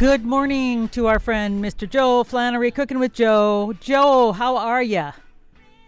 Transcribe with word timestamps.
Good 0.00 0.24
morning 0.24 0.88
to 0.92 1.08
our 1.08 1.18
friend 1.18 1.62
Mr. 1.62 1.86
Joe 1.86 2.24
Flannery, 2.24 2.70
Cooking 2.70 2.98
with 2.98 3.12
Joe. 3.12 3.74
Joe, 3.80 4.32
how 4.32 4.56
are 4.56 4.82
you? 4.82 5.10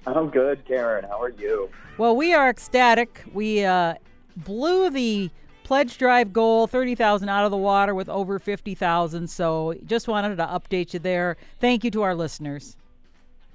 I'm 0.06 0.28
good, 0.28 0.62
Karen. 0.66 1.06
How 1.08 1.18
are 1.18 1.30
you? 1.30 1.70
Well, 1.96 2.14
we 2.14 2.34
are 2.34 2.50
ecstatic. 2.50 3.24
We 3.32 3.64
uh, 3.64 3.94
blew 4.36 4.90
the 4.90 5.30
pledge 5.64 5.96
drive 5.96 6.30
goal, 6.30 6.66
30,000 6.66 7.30
out 7.30 7.46
of 7.46 7.50
the 7.50 7.56
water 7.56 7.94
with 7.94 8.10
over 8.10 8.38
50,000. 8.38 9.28
So 9.30 9.76
just 9.86 10.08
wanted 10.08 10.36
to 10.36 10.44
update 10.44 10.92
you 10.92 10.98
there. 10.98 11.38
Thank 11.58 11.82
you 11.82 11.90
to 11.92 12.02
our 12.02 12.14
listeners. 12.14 12.76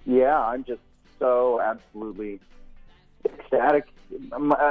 Yeah, 0.07 0.39
I'm 0.39 0.63
just 0.63 0.81
so 1.20 1.62
absolutely 1.62 2.39
ecstatic 3.23 3.85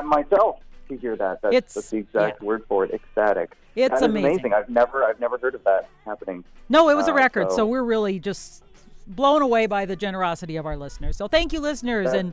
myself 0.05 0.59
to 0.89 0.97
hear 0.97 1.17
that. 1.17 1.43
That's, 1.43 1.55
It's- 1.55 1.75
that's 1.75 1.91
the 1.91 1.99
exact 1.99 2.41
yeah. 2.41 2.47
word 2.47 2.65
for 2.69 2.85
it. 2.85 2.93
Ecstatic. 2.93 3.57
It's 3.75 3.97
is 3.97 4.03
amazing. 4.03 4.55
I've 4.55 4.69
never, 4.71 5.05
I've 5.05 5.21
never 5.21 5.37
heard 5.39 5.55
of 5.55 5.63
that 5.65 5.89
happening. 6.05 6.45
No, 6.69 6.89
it 6.89 6.95
was 6.97 7.09
a 7.09 7.13
Uh, 7.13 7.17
record. 7.17 7.51
So, 7.51 7.57
so- 7.59 7.67
we're 7.67 7.83
really 7.85 8.19
just 8.19 8.63
blown 9.07 9.43
away 9.43 9.67
by 9.67 9.85
the 9.85 9.97
generosity 9.97 10.57
of 10.57 10.67
our 10.67 10.77
listeners. 10.77 11.17
So 11.17 11.29
thank 11.29 11.53
you, 11.53 11.61
listeners. 11.61 12.13
And 12.13 12.33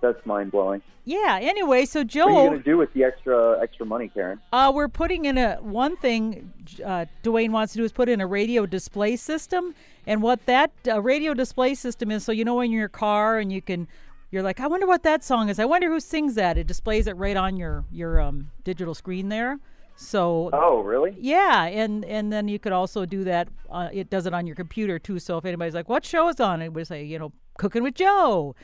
That's 0.00 0.24
mind 0.26 0.50
blowing. 0.50 0.82
yeah, 1.04 1.38
anyway, 1.40 1.84
so 1.84 2.02
Joe, 2.02 2.26
What 2.26 2.30
are 2.32 2.42
you 2.44 2.48
going 2.50 2.58
to 2.62 2.64
do 2.70 2.78
with 2.78 2.92
the 2.94 3.04
extra, 3.04 3.60
extra 3.62 3.84
money, 3.86 4.08
Karen? 4.08 4.40
uh, 4.52 4.72
we're 4.74 4.88
putting 4.88 5.26
in 5.26 5.36
a 5.38 5.56
one 5.60 5.96
thing 5.96 6.52
uh, 6.84 7.04
Dwayne 7.22 7.50
wants 7.50 7.74
to 7.74 7.78
do 7.78 7.84
is 7.84 7.92
put 7.92 8.08
in 8.08 8.20
a 8.20 8.26
radio 8.26 8.64
display 8.66 9.14
system. 9.16 9.74
And 10.06 10.22
what 10.22 10.46
that 10.46 10.72
uh, 10.88 11.00
radio 11.02 11.34
display 11.34 11.74
system 11.74 12.10
is, 12.10 12.24
so 12.24 12.32
you 12.32 12.44
know 12.44 12.60
in 12.60 12.72
your 12.72 12.88
car 12.88 13.38
and 13.38 13.52
you 13.52 13.60
can. 13.62 13.86
You're 14.30 14.42
like, 14.42 14.60
I 14.60 14.68
wonder 14.68 14.86
what 14.86 15.02
that 15.02 15.24
song 15.24 15.48
is. 15.48 15.58
I 15.58 15.64
wonder 15.64 15.88
who 15.88 15.98
sings 15.98 16.34
that. 16.36 16.56
It 16.56 16.66
displays 16.66 17.06
it 17.06 17.16
right 17.16 17.36
on 17.36 17.56
your 17.56 17.84
your 17.90 18.20
um, 18.20 18.50
digital 18.64 18.94
screen 18.94 19.28
there. 19.28 19.58
So 19.96 20.50
Oh, 20.52 20.80
really? 20.80 21.16
Yeah, 21.18 21.64
and 21.64 22.04
and 22.04 22.32
then 22.32 22.48
you 22.48 22.58
could 22.58 22.72
also 22.72 23.04
do 23.04 23.24
that. 23.24 23.48
Uh, 23.68 23.88
it 23.92 24.08
does 24.08 24.26
it 24.26 24.32
on 24.32 24.46
your 24.46 24.56
computer 24.56 24.98
too. 24.98 25.18
So 25.18 25.36
if 25.36 25.44
anybody's 25.44 25.74
like, 25.74 25.88
"What 25.88 26.04
show 26.04 26.28
is 26.28 26.40
on?" 26.40 26.62
it 26.62 26.72
would 26.72 26.86
say, 26.86 27.04
you 27.04 27.18
know, 27.18 27.32
"Cooking 27.58 27.82
with 27.82 27.94
Joe," 27.94 28.54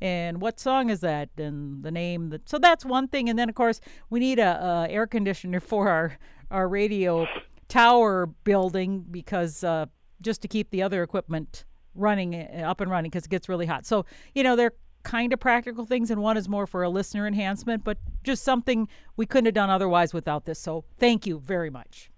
and 0.00 0.40
what 0.40 0.60
song 0.60 0.90
is 0.90 1.00
that, 1.00 1.28
and 1.36 1.82
the 1.82 1.90
name. 1.90 2.30
That, 2.30 2.48
so 2.48 2.58
that's 2.58 2.84
one 2.84 3.08
thing. 3.08 3.28
And 3.28 3.38
then 3.38 3.48
of 3.48 3.54
course 3.54 3.80
we 4.08 4.20
need 4.20 4.38
a, 4.38 4.86
a 4.86 4.88
air 4.88 5.06
conditioner 5.06 5.60
for 5.72 5.88
our 5.90 6.18
our 6.50 6.68
radio 6.68 7.26
tower 7.68 8.26
building 8.44 9.04
because 9.10 9.64
uh, 9.64 9.86
just 10.22 10.40
to 10.42 10.48
keep 10.48 10.70
the 10.70 10.82
other 10.82 11.02
equipment 11.02 11.64
running 11.94 12.34
uh, 12.34 12.62
up 12.64 12.80
and 12.80 12.90
running 12.90 13.10
because 13.10 13.24
it 13.24 13.30
gets 13.30 13.48
really 13.48 13.66
hot. 13.66 13.84
So 13.84 14.06
you 14.34 14.42
know 14.42 14.56
they're 14.56 14.72
kind 15.06 15.32
of 15.32 15.38
practical 15.38 15.86
things, 15.86 16.10
and 16.10 16.20
one 16.20 16.36
is 16.36 16.48
more 16.48 16.66
for 16.66 16.82
a 16.82 16.88
listener 16.88 17.26
enhancement, 17.28 17.84
but 17.84 17.96
just 18.24 18.42
something 18.42 18.88
we 19.16 19.24
couldn't 19.24 19.46
have 19.46 19.54
done 19.54 19.70
otherwise 19.70 20.12
without 20.12 20.44
this. 20.46 20.58
So 20.58 20.84
thank 20.98 21.26
you 21.26 21.38
very 21.38 21.70
much. 21.70 22.10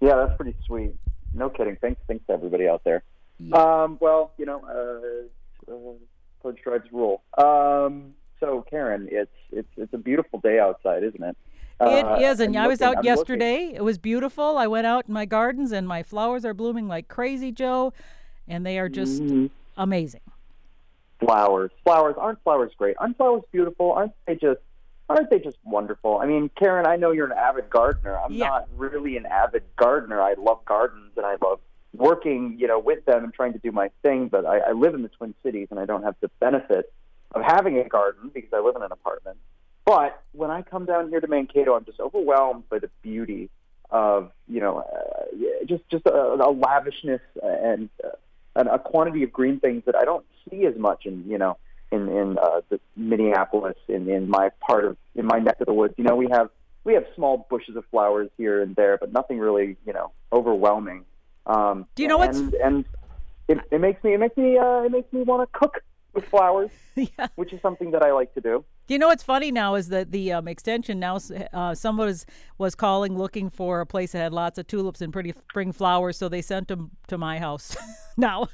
Yeah, 0.00 0.14
that's 0.16 0.36
pretty 0.36 0.54
sweet. 0.64 0.92
No 1.34 1.50
kidding. 1.50 1.76
Thanks, 1.80 2.00
thanks 2.06 2.24
to 2.28 2.32
everybody 2.34 2.68
out 2.68 2.82
there. 2.84 3.02
Um, 3.52 3.98
well, 4.00 4.32
you 4.38 4.46
know, 4.46 4.60
uh, 5.68 5.72
uh, 5.72 5.74
pledge 6.40 6.58
drives 6.62 6.84
rule. 6.92 7.22
Um, 7.36 8.14
so, 8.38 8.64
Karen, 8.70 9.08
it's 9.10 9.32
it's 9.50 9.68
it's 9.76 9.92
a 9.92 9.98
beautiful 9.98 10.38
day 10.38 10.60
outside, 10.60 11.02
isn't 11.02 11.22
it? 11.22 11.36
It 11.80 12.04
Uh, 12.06 12.18
is, 12.20 12.38
and 12.38 12.56
I'm 12.56 12.64
I 12.64 12.68
was 12.68 12.80
looking- 12.80 12.94
out 12.94 12.98
I'm 12.98 13.04
yesterday. 13.04 13.72
It 13.74 13.82
was 13.82 13.98
beautiful. 13.98 14.56
I 14.56 14.68
went 14.68 14.86
out 14.86 15.08
in 15.08 15.14
my 15.14 15.24
gardens, 15.24 15.72
and 15.72 15.88
my 15.88 16.04
flowers 16.04 16.44
are 16.44 16.54
blooming 16.54 16.86
like 16.86 17.08
crazy, 17.08 17.50
Joe, 17.50 17.92
and 18.46 18.64
they 18.64 18.78
are 18.78 18.88
just 18.88 19.20
looking- 19.20 19.48
Mhm. 19.48 19.50
amazing. 19.76 20.20
Flowers. 21.24 21.70
Flowers 21.84 22.14
aren't 22.18 22.42
flowers 22.42 22.72
great? 22.76 22.96
Aren't 22.98 23.16
flowers 23.16 23.42
beautiful? 23.52 23.92
Aren't 23.92 24.12
they 24.26 24.34
just 24.36 24.60
aren't 25.08 25.28
they 25.30 25.38
just 25.38 25.58
wonderful? 25.64 26.18
I 26.18 26.26
mean, 26.26 26.50
Karen, 26.58 26.86
I 26.86 26.96
know 26.96 27.10
you're 27.10 27.26
an 27.30 27.36
avid 27.38 27.68
gardener. 27.68 28.18
I'm 28.18 28.32
Yeah. 28.32 28.48
not 28.48 28.68
really 28.76 29.16
an 29.16 29.26
avid 29.26 29.62
gardener. 29.76 30.20
I 30.20 30.34
love 30.38 30.64
gardens 30.64 31.12
and 31.16 31.26
I 31.26 31.36
love 31.42 31.60
working, 31.92 32.56
you 32.58 32.66
know, 32.66 32.78
with 32.78 33.04
them 33.04 33.22
and 33.24 33.32
trying 33.34 33.52
to 33.52 33.58
do 33.58 33.70
my 33.70 33.90
thing. 34.02 34.28
But 34.28 34.46
I, 34.46 34.58
I 34.58 34.72
live 34.72 34.94
in 34.94 35.02
the 35.02 35.10
Twin 35.10 35.34
Cities 35.42 35.68
and 35.70 35.78
I 35.78 35.84
don't 35.84 36.02
have 36.04 36.16
the 36.20 36.28
benefit 36.40 36.92
of 37.32 37.42
having 37.42 37.78
a 37.78 37.84
garden 37.88 38.30
because 38.32 38.50
I 38.54 38.60
live 38.60 38.76
in 38.76 38.82
an 38.82 38.92
apartment. 38.92 39.36
But 39.84 40.22
when 40.32 40.50
I 40.50 40.62
come 40.62 40.86
down 40.86 41.10
here 41.10 41.20
to 41.20 41.26
Mankato, 41.26 41.74
I'm 41.74 41.84
just 41.84 42.00
overwhelmed 42.00 42.68
by 42.70 42.78
the 42.78 42.88
beauty 43.02 43.50
of, 43.90 44.30
you 44.48 44.60
know, 44.60 44.78
uh, 44.78 45.64
just 45.66 45.86
just 45.90 46.06
a, 46.06 46.14
a 46.14 46.50
lavishness 46.50 47.20
and 47.42 47.90
uh, 48.02 48.08
and 48.56 48.68
a 48.68 48.78
quantity 48.78 49.22
of 49.24 49.32
green 49.32 49.60
things 49.60 49.82
that 49.84 49.94
I 49.94 50.04
don't 50.06 50.24
see 50.50 50.66
as 50.66 50.76
much 50.76 51.06
in, 51.06 51.24
you 51.28 51.38
know, 51.38 51.56
in 51.92 52.08
in 52.08 52.38
uh, 52.38 52.60
the 52.68 52.80
Minneapolis, 52.96 53.76
in 53.88 54.08
in 54.08 54.28
my 54.28 54.50
part 54.66 54.84
of 54.84 54.96
in 55.14 55.26
my 55.26 55.38
neck 55.38 55.56
of 55.60 55.66
the 55.66 55.74
woods. 55.74 55.94
You 55.96 56.04
know, 56.04 56.16
we 56.16 56.28
have 56.30 56.50
we 56.84 56.94
have 56.94 57.04
small 57.14 57.46
bushes 57.50 57.76
of 57.76 57.84
flowers 57.90 58.30
here 58.36 58.62
and 58.62 58.76
there, 58.76 58.98
but 58.98 59.12
nothing 59.12 59.38
really, 59.38 59.76
you 59.86 59.92
know, 59.92 60.12
overwhelming. 60.32 61.04
Um, 61.46 61.86
Do 61.94 62.02
you 62.02 62.08
know 62.08 62.18
what's- 62.18 62.38
and, 62.38 62.54
and 62.54 62.84
it, 63.48 63.58
it 63.70 63.80
makes 63.80 64.02
me 64.04 64.14
it 64.14 64.18
makes 64.20 64.36
me 64.36 64.58
uh, 64.58 64.82
it 64.82 64.92
makes 64.92 65.12
me 65.12 65.22
want 65.22 65.50
to 65.50 65.58
cook 65.58 65.82
with 66.14 66.24
flowers, 66.26 66.70
yeah. 66.94 67.28
which 67.36 67.52
is 67.52 67.60
something 67.60 67.90
that 67.92 68.02
I 68.02 68.12
like 68.12 68.32
to 68.34 68.40
do. 68.40 68.64
You 68.86 68.98
know 68.98 69.06
what's 69.08 69.22
funny 69.22 69.50
now 69.50 69.76
is 69.76 69.88
that 69.88 70.12
the 70.12 70.32
um, 70.32 70.46
extension 70.46 71.00
now 71.00 71.18
uh, 71.54 71.74
someone 71.74 72.06
was 72.06 72.26
was 72.58 72.74
calling 72.74 73.16
looking 73.16 73.48
for 73.48 73.80
a 73.80 73.86
place 73.86 74.12
that 74.12 74.18
had 74.18 74.32
lots 74.32 74.58
of 74.58 74.66
tulips 74.66 75.00
and 75.00 75.10
pretty 75.10 75.32
spring 75.32 75.72
flowers, 75.72 76.18
so 76.18 76.28
they 76.28 76.42
sent 76.42 76.68
them 76.68 76.90
to 77.08 77.16
my 77.16 77.38
house 77.38 77.74
now, 78.18 78.48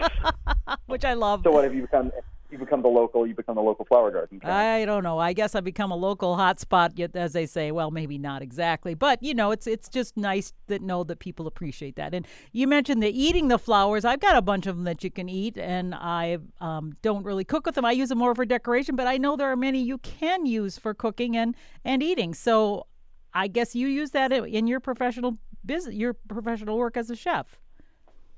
which 0.86 1.04
I 1.04 1.14
love. 1.14 1.42
So 1.42 1.50
what 1.50 1.64
have 1.64 1.74
you 1.74 1.82
become? 1.82 2.12
You 2.50 2.56
become 2.56 2.80
the 2.80 2.88
local. 2.88 3.26
You 3.26 3.34
become 3.34 3.56
the 3.56 3.62
local 3.62 3.84
flower 3.84 4.10
garden. 4.10 4.40
I 4.42 4.86
don't 4.86 5.02
know. 5.02 5.18
I 5.18 5.34
guess 5.34 5.54
I 5.54 5.60
become 5.60 5.90
a 5.90 5.96
local 5.96 6.36
hotspot, 6.36 6.92
yet 6.96 7.14
as 7.14 7.34
they 7.34 7.44
say. 7.44 7.70
Well, 7.72 7.90
maybe 7.90 8.16
not 8.16 8.40
exactly, 8.40 8.94
but 8.94 9.22
you 9.22 9.34
know, 9.34 9.50
it's 9.50 9.66
it's 9.66 9.88
just 9.88 10.16
nice 10.16 10.54
that 10.68 10.80
know 10.80 11.04
that 11.04 11.18
people 11.18 11.46
appreciate 11.46 11.96
that. 11.96 12.14
And 12.14 12.26
you 12.52 12.66
mentioned 12.66 13.02
the 13.02 13.10
eating 13.10 13.48
the 13.48 13.58
flowers. 13.58 14.06
I've 14.06 14.20
got 14.20 14.34
a 14.34 14.40
bunch 14.40 14.66
of 14.66 14.76
them 14.76 14.84
that 14.84 15.04
you 15.04 15.10
can 15.10 15.28
eat, 15.28 15.58
and 15.58 15.94
I 15.94 16.38
um, 16.60 16.94
don't 17.02 17.22
really 17.22 17.44
cook 17.44 17.66
with 17.66 17.74
them. 17.74 17.84
I 17.84 17.92
use 17.92 18.08
them 18.08 18.18
more 18.18 18.34
for 18.34 18.46
decoration, 18.46 18.96
but 18.96 19.06
I 19.06 19.18
know 19.18 19.36
there 19.36 19.52
are 19.52 19.56
many 19.56 19.82
you 19.82 19.98
can 19.98 20.46
use 20.46 20.78
for 20.78 20.94
cooking 20.94 21.36
and 21.36 21.54
and 21.84 22.02
eating. 22.02 22.32
So 22.32 22.86
I 23.34 23.48
guess 23.48 23.74
you 23.74 23.88
use 23.88 24.12
that 24.12 24.32
in- 24.32 24.46
in 24.46 24.66
your 24.66 24.80
professional 24.80 25.36
business, 25.66 25.94
your 25.94 26.14
professional 26.14 26.78
work 26.78 26.96
as 26.96 27.10
a 27.10 27.16
chef. 27.16 27.58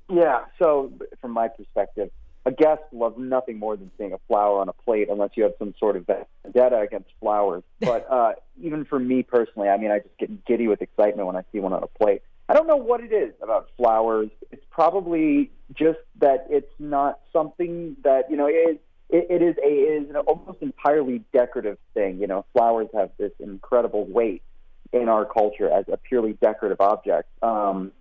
Yeah. 0.09 0.41
So, 0.59 0.91
from 1.21 1.31
my 1.31 1.47
perspective, 1.47 2.11
a 2.45 2.51
guest 2.51 2.81
loves 2.91 3.15
nothing 3.17 3.59
more 3.59 3.77
than 3.77 3.91
seeing 3.97 4.13
a 4.13 4.17
flower 4.27 4.59
on 4.59 4.69
a 4.69 4.73
plate, 4.73 5.09
unless 5.09 5.31
you 5.35 5.43
have 5.43 5.53
some 5.59 5.73
sort 5.79 5.95
of 5.95 6.07
vendetta 6.07 6.79
against 6.79 7.09
flowers. 7.19 7.63
But 7.79 8.07
uh, 8.09 8.33
even 8.61 8.85
for 8.85 8.99
me 8.99 9.23
personally, 9.23 9.69
I 9.69 9.77
mean, 9.77 9.91
I 9.91 9.99
just 9.99 10.17
get 10.17 10.45
giddy 10.45 10.67
with 10.67 10.81
excitement 10.81 11.27
when 11.27 11.35
I 11.35 11.43
see 11.51 11.59
one 11.59 11.73
on 11.73 11.83
a 11.83 11.87
plate. 11.87 12.21
I 12.47 12.53
don't 12.53 12.67
know 12.67 12.77
what 12.77 13.01
it 13.01 13.13
is 13.13 13.33
about 13.41 13.69
flowers. 13.77 14.29
It's 14.51 14.65
probably 14.69 15.51
just 15.73 15.99
that 16.19 16.47
it's 16.49 16.71
not 16.79 17.19
something 17.31 17.95
that 18.03 18.29
you 18.29 18.37
know. 18.37 18.47
It, 18.47 18.81
it, 19.09 19.27
it 19.29 19.41
is 19.41 19.55
a 19.57 19.67
it 19.67 20.03
is 20.03 20.09
an 20.09 20.17
almost 20.17 20.61
entirely 20.61 21.23
decorative 21.33 21.77
thing. 21.93 22.19
You 22.19 22.27
know, 22.27 22.45
flowers 22.53 22.87
have 22.93 23.11
this 23.17 23.31
incredible 23.39 24.05
weight 24.05 24.41
in 24.93 25.07
our 25.09 25.25
culture 25.25 25.69
as 25.69 25.85
a 25.91 25.97
purely 25.97 26.33
decorative 26.33 26.81
object. 26.81 27.29
Um, 27.41 27.91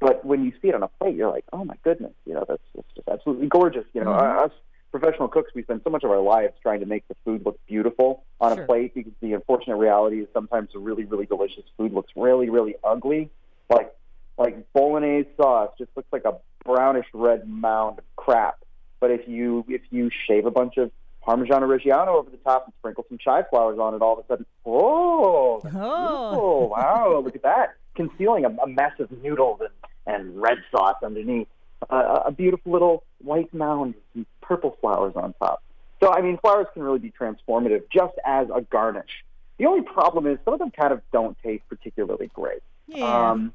but 0.00 0.24
when 0.24 0.44
you 0.44 0.52
see 0.62 0.68
it 0.68 0.74
on 0.74 0.82
a 0.82 0.88
plate, 0.88 1.16
you're 1.16 1.30
like, 1.30 1.44
oh 1.52 1.64
my 1.64 1.74
goodness, 1.82 2.12
you 2.24 2.34
know, 2.34 2.44
that's, 2.48 2.62
that's 2.74 2.86
just 2.94 3.08
absolutely 3.08 3.46
gorgeous. 3.48 3.84
You 3.92 4.04
know, 4.04 4.12
Mhm. 4.12 4.44
us 4.44 4.52
professional 4.90 5.28
cooks, 5.28 5.50
we 5.54 5.62
spend 5.62 5.82
so 5.84 5.90
much 5.90 6.02
of 6.04 6.10
our 6.10 6.20
lives 6.20 6.54
trying 6.62 6.80
to 6.80 6.86
make 6.86 7.06
the 7.08 7.14
food 7.24 7.44
look 7.44 7.58
beautiful 7.66 8.24
on 8.40 8.54
Sure. 8.54 8.64
a 8.64 8.66
plate 8.66 8.94
because 8.94 9.12
the 9.20 9.34
unfortunate 9.34 9.76
reality 9.76 10.20
is 10.20 10.28
sometimes 10.32 10.70
the 10.72 10.78
really, 10.78 11.04
really 11.04 11.26
delicious 11.26 11.64
food 11.76 11.92
looks 11.92 12.10
really, 12.16 12.48
really 12.48 12.74
ugly. 12.82 13.30
Like, 13.68 13.92
like 14.38 14.72
bolognese 14.72 15.28
sauce 15.36 15.72
just 15.78 15.90
looks 15.96 16.08
like 16.12 16.24
a 16.24 16.38
brownish 16.64 17.06
red 17.12 17.48
mound 17.48 17.98
of 17.98 18.04
crap. 18.16 18.56
But 19.00 19.10
if 19.10 19.28
you 19.28 19.64
if 19.68 19.82
you 19.90 20.10
shave 20.26 20.46
a 20.46 20.50
bunch 20.50 20.76
of 20.78 20.90
Parmesan 21.22 21.62
Reggiano 21.62 22.08
over 22.08 22.30
the 22.30 22.36
top 22.38 22.64
and 22.64 22.72
sprinkle 22.78 23.04
some 23.08 23.18
chive 23.18 23.44
flowers 23.50 23.78
on 23.78 23.94
it, 23.94 24.00
all 24.00 24.14
of 24.18 24.24
a 24.24 24.26
sudden, 24.28 24.46
oh, 24.64 25.60
that's 25.62 25.74
Oh. 25.76 26.66
wow, 26.66 27.20
look 27.22 27.34
at 27.36 27.42
that. 27.42 27.74
Concealing 27.94 28.44
a, 28.44 28.48
a 28.62 28.66
mess 28.66 28.92
of 29.00 29.10
noodles 29.22 29.60
and, 29.60 29.68
and 30.08 30.40
red 30.40 30.58
sauce 30.72 30.96
underneath. 31.04 31.46
Uh, 31.88 32.22
a 32.26 32.32
beautiful 32.32 32.72
little 32.72 33.04
white 33.18 33.52
mound 33.54 33.94
with 33.94 34.02
some 34.12 34.26
purple 34.40 34.76
flowers 34.80 35.12
on 35.14 35.32
top. 35.40 35.62
So, 36.02 36.12
I 36.12 36.20
mean, 36.22 36.36
flowers 36.38 36.66
can 36.74 36.82
really 36.82 36.98
be 36.98 37.12
transformative 37.12 37.82
just 37.92 38.14
as 38.26 38.48
a 38.52 38.62
garnish. 38.62 39.24
The 39.58 39.66
only 39.66 39.82
problem 39.82 40.26
is 40.26 40.38
some 40.44 40.54
of 40.54 40.58
them 40.60 40.72
kind 40.72 40.92
of 40.92 41.02
don't 41.12 41.36
taste 41.40 41.62
particularly 41.68 42.30
great. 42.34 42.62
Yeah. 42.88 43.30
Um, 43.30 43.52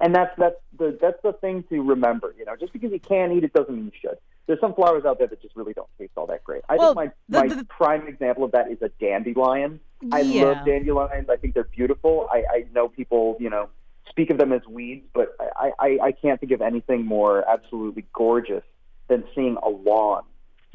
and 0.00 0.14
that's 0.14 0.34
that's 0.36 0.56
the 0.78 0.98
that's 1.00 1.20
the 1.22 1.32
thing 1.32 1.62
to 1.70 1.82
remember. 1.82 2.34
You 2.38 2.44
know, 2.44 2.56
just 2.56 2.72
because 2.74 2.92
you 2.92 3.00
can 3.00 3.32
eat 3.32 3.44
it 3.44 3.54
doesn't 3.54 3.74
mean 3.74 3.86
you 3.86 3.92
should. 4.02 4.18
There's 4.46 4.60
some 4.60 4.74
flowers 4.74 5.04
out 5.06 5.18
there 5.18 5.26
that 5.26 5.40
just 5.40 5.56
really 5.56 5.72
don't 5.72 5.88
taste 5.98 6.12
all 6.16 6.26
that 6.26 6.44
great. 6.44 6.62
I 6.68 6.76
Well, 6.76 6.94
think 6.94 7.12
the- 7.28 7.38
my 7.38 7.48
my 7.48 7.54
the- 7.54 7.64
prime 7.64 8.06
example 8.06 8.44
of 8.44 8.52
that 8.52 8.70
is 8.70 8.82
a 8.82 8.90
dandelion. 9.00 9.80
I 10.12 10.20
love 10.22 10.66
dandelions. 10.66 11.30
I 11.30 11.36
think 11.36 11.54
they're 11.54 11.64
beautiful. 11.64 12.28
I, 12.30 12.44
I 12.50 12.64
know 12.74 12.88
people, 12.88 13.38
you 13.40 13.48
know, 13.48 13.70
speak 14.16 14.30
of 14.30 14.38
them 14.38 14.50
as 14.50 14.62
weeds, 14.66 15.04
but 15.12 15.36
I, 15.40 15.72
I, 15.78 15.98
I 16.04 16.12
can't 16.12 16.40
think 16.40 16.52
of 16.52 16.62
anything 16.62 17.04
more 17.04 17.46
absolutely 17.46 18.06
gorgeous 18.14 18.62
than 19.08 19.24
seeing 19.34 19.58
a 19.62 19.68
lawn 19.68 20.22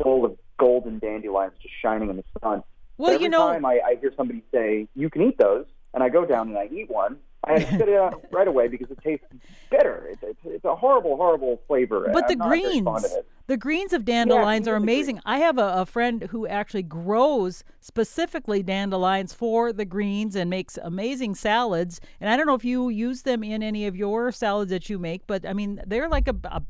full 0.01 0.25
of 0.25 0.37
golden 0.59 0.99
dandelions 0.99 1.53
just 1.59 1.73
shining 1.81 2.11
in 2.11 2.17
the 2.17 2.23
sun. 2.39 2.61
well, 2.99 3.09
Every 3.15 3.23
you 3.23 3.29
know, 3.29 3.47
time 3.47 3.65
I, 3.65 3.79
I 3.83 3.95
hear 3.99 4.13
somebody 4.15 4.43
say, 4.53 4.87
you 4.95 5.09
can 5.09 5.23
eat 5.23 5.39
those, 5.39 5.65
and 5.93 6.03
I 6.03 6.09
go 6.09 6.25
down 6.25 6.49
and 6.49 6.57
I 6.57 6.69
eat 6.71 6.89
one, 6.89 7.17
I 7.43 7.59
spit 7.63 7.89
it 7.89 7.97
out 7.97 8.23
right 8.31 8.47
away 8.47 8.67
because 8.67 8.91
it 8.91 8.99
tastes 9.03 9.25
bitter. 9.69 10.07
It's, 10.11 10.23
it's, 10.23 10.39
it's 10.45 10.65
a 10.65 10.75
horrible, 10.75 11.17
horrible 11.17 11.61
flavor. 11.67 12.07
But 12.13 12.27
the 12.27 12.35
greens, 12.35 12.83
fond 12.83 13.05
of 13.05 13.11
it. 13.11 13.27
the 13.47 13.57
greens 13.57 13.93
of 13.93 14.05
dandelions 14.05 14.67
Yeah, 14.67 14.73
are 14.73 14.75
amazing. 14.75 15.19
I 15.25 15.39
have 15.39 15.57
a, 15.57 15.73
a 15.77 15.85
friend 15.85 16.23
who 16.29 16.45
actually 16.45 16.83
grows 16.83 17.63
specifically 17.79 18.61
dandelions 18.61 19.33
for 19.33 19.73
the 19.73 19.85
greens 19.85 20.35
and 20.35 20.49
makes 20.49 20.77
amazing 20.81 21.35
salads. 21.35 21.99
And 22.19 22.29
I 22.29 22.37
don't 22.37 22.45
know 22.45 22.55
if 22.55 22.65
you 22.65 22.89
use 22.89 23.23
them 23.23 23.43
in 23.43 23.63
any 23.63 23.87
of 23.87 23.95
your 23.95 24.31
salads 24.31 24.69
that 24.69 24.89
you 24.89 24.99
make, 24.99 25.25
but 25.25 25.45
I 25.45 25.53
mean 25.53 25.81
they're 25.87 26.09
like 26.09 26.27
a, 26.27 26.35
a 26.45 26.61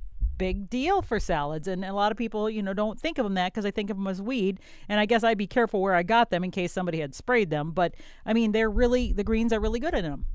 big 0.41 0.71
deal 0.71 1.03
for 1.03 1.19
salads. 1.19 1.67
And 1.67 1.85
a 1.85 1.93
lot 1.93 2.11
of 2.11 2.17
people, 2.17 2.49
you 2.49 2.63
know, 2.63 2.73
don't 2.73 2.99
think 2.99 3.19
of 3.19 3.25
them 3.25 3.35
that 3.35 3.53
because 3.53 3.63
I 3.63 3.69
think 3.69 3.91
of 3.91 3.97
them 3.97 4.07
as 4.07 4.19
weed. 4.19 4.59
And 4.89 4.99
I 4.99 5.05
guess 5.05 5.23
I'd 5.23 5.37
be 5.37 5.45
careful 5.45 5.83
where 5.83 5.93
I 5.93 6.01
got 6.01 6.31
them 6.31 6.43
in 6.43 6.49
case 6.49 6.71
somebody 6.71 6.99
had 6.99 7.13
sprayed 7.13 7.51
them. 7.51 7.69
But 7.73 7.93
I 8.25 8.33
mean, 8.33 8.51
they're 8.51 8.69
really 8.69 9.13
the 9.13 9.23
greens 9.23 9.53
are 9.53 9.59
really 9.59 9.79
good 9.79 9.93
in 9.93 10.03
them. 10.03 10.25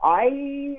I, 0.00 0.76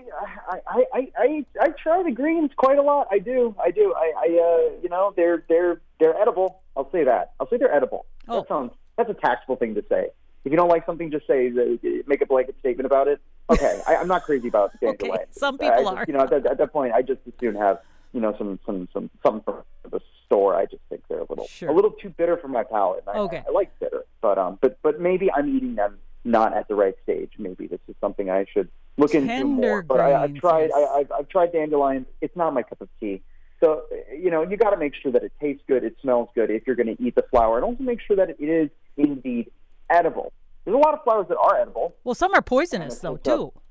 I, 0.47 0.59
I, 0.67 0.83
I, 0.93 1.07
I, 1.17 1.45
I 1.59 1.67
try 1.83 2.01
the 2.01 2.11
greens 2.11 2.51
quite 2.55 2.77
a 2.77 2.81
lot. 2.81 3.07
I 3.11 3.19
do, 3.19 3.53
I 3.61 3.71
do. 3.71 3.93
I, 3.93 4.13
I, 4.15 4.25
uh, 4.25 4.79
you 4.81 4.87
know, 4.89 5.11
they're, 5.17 5.43
they're, 5.49 5.81
they're 5.99 6.15
edible. 6.15 6.61
I'll 6.77 6.89
say 6.91 7.03
that. 7.03 7.33
I'll 7.39 7.49
say 7.49 7.57
they're 7.57 7.73
edible. 7.73 8.05
Oh. 8.29 8.39
That 8.39 8.47
sounds, 8.47 8.71
that's 8.95 9.09
a 9.09 9.15
tactful 9.15 9.57
thing 9.57 9.75
to 9.75 9.83
say. 9.89 10.07
If 10.45 10.51
you 10.51 10.57
don't 10.57 10.69
like 10.69 10.85
something, 10.85 11.11
just 11.11 11.27
say, 11.27 11.49
uh, 11.49 11.89
make 12.05 12.21
a 12.21 12.25
blanket 12.25 12.55
statement 12.59 12.85
about 12.85 13.09
it. 13.09 13.19
Okay, 13.49 13.81
I, 13.85 13.97
I'm 13.97 14.07
not 14.07 14.23
crazy 14.23 14.47
about 14.47 14.71
dandelions. 14.79 15.27
some 15.31 15.55
I 15.55 15.65
people 15.65 15.83
just, 15.83 15.97
are. 15.97 16.05
You 16.07 16.13
know, 16.13 16.21
at 16.21 16.29
that, 16.29 16.45
at 16.45 16.57
that 16.57 16.71
point, 16.71 16.93
I 16.93 17.01
just 17.01 17.19
as 17.27 17.33
soon 17.39 17.55
have, 17.55 17.79
you 18.13 18.21
know, 18.21 18.33
some, 18.37 18.59
some, 18.65 18.87
some, 18.93 19.09
something 19.23 19.43
from 19.43 19.91
the 19.91 19.99
store. 20.25 20.55
I 20.55 20.65
just 20.65 20.81
think 20.89 21.03
they're 21.09 21.19
a 21.19 21.25
little, 21.29 21.47
Sure. 21.47 21.69
a 21.69 21.73
little 21.73 21.91
too 21.91 22.09
bitter 22.09 22.37
for 22.37 22.47
my 22.47 22.63
palate. 22.63 23.03
I, 23.07 23.17
Okay. 23.19 23.43
I 23.47 23.51
like 23.51 23.77
bitter, 23.79 24.05
but 24.21 24.37
um, 24.37 24.57
but 24.61 24.77
but 24.81 24.99
maybe 24.99 25.31
I'm 25.31 25.47
eating 25.55 25.75
them 25.75 25.97
not 26.25 26.53
at 26.55 26.67
the 26.67 26.75
right 26.75 26.95
stage. 27.03 27.31
Maybe 27.37 27.67
this 27.67 27.79
is 27.87 27.95
something 28.01 28.29
I 28.29 28.45
should 28.51 28.69
look 28.97 29.13
into 29.15 29.45
more. 29.45 29.81
But 29.81 29.99
I, 29.99 30.23
I've 30.23 30.35
tried. 30.35 30.71
I, 30.75 30.79
I've, 30.99 31.11
I've 31.11 31.29
tried 31.29 31.51
dandelions. 31.53 32.05
It's 32.21 32.35
not 32.35 32.53
my 32.53 32.63
cup 32.63 32.81
of 32.81 32.89
tea. 32.99 33.21
So 33.59 33.83
you 34.15 34.29
know, 34.29 34.43
you 34.43 34.55
got 34.57 34.69
to 34.71 34.77
make 34.77 34.93
sure 34.95 35.11
that 35.13 35.23
it 35.23 35.31
tastes 35.41 35.63
good, 35.67 35.83
it 35.83 35.95
smells 36.01 36.29
good 36.35 36.49
if 36.51 36.67
you're 36.67 36.75
going 36.75 36.95
to 36.95 37.01
eat 37.03 37.15
the 37.15 37.23
flower, 37.31 37.55
and 37.57 37.65
also 37.65 37.81
make 37.83 37.99
sure 38.01 38.15
that 38.17 38.29
it 38.29 38.43
is 38.43 38.69
indeed 38.97 39.51
edible. 39.89 40.31
There's 40.65 40.75
a 40.75 40.79
lot 40.79 40.93
of 40.93 41.03
flowers 41.03 41.27
that 41.29 41.37
are 41.37 41.57
edible. 41.61 41.95
Well, 42.03 42.13
some 42.15 42.33
are 42.33 42.41
poisonous 42.41 42.99
though 42.99 43.17
too. 43.17 43.45
up? 43.55 43.63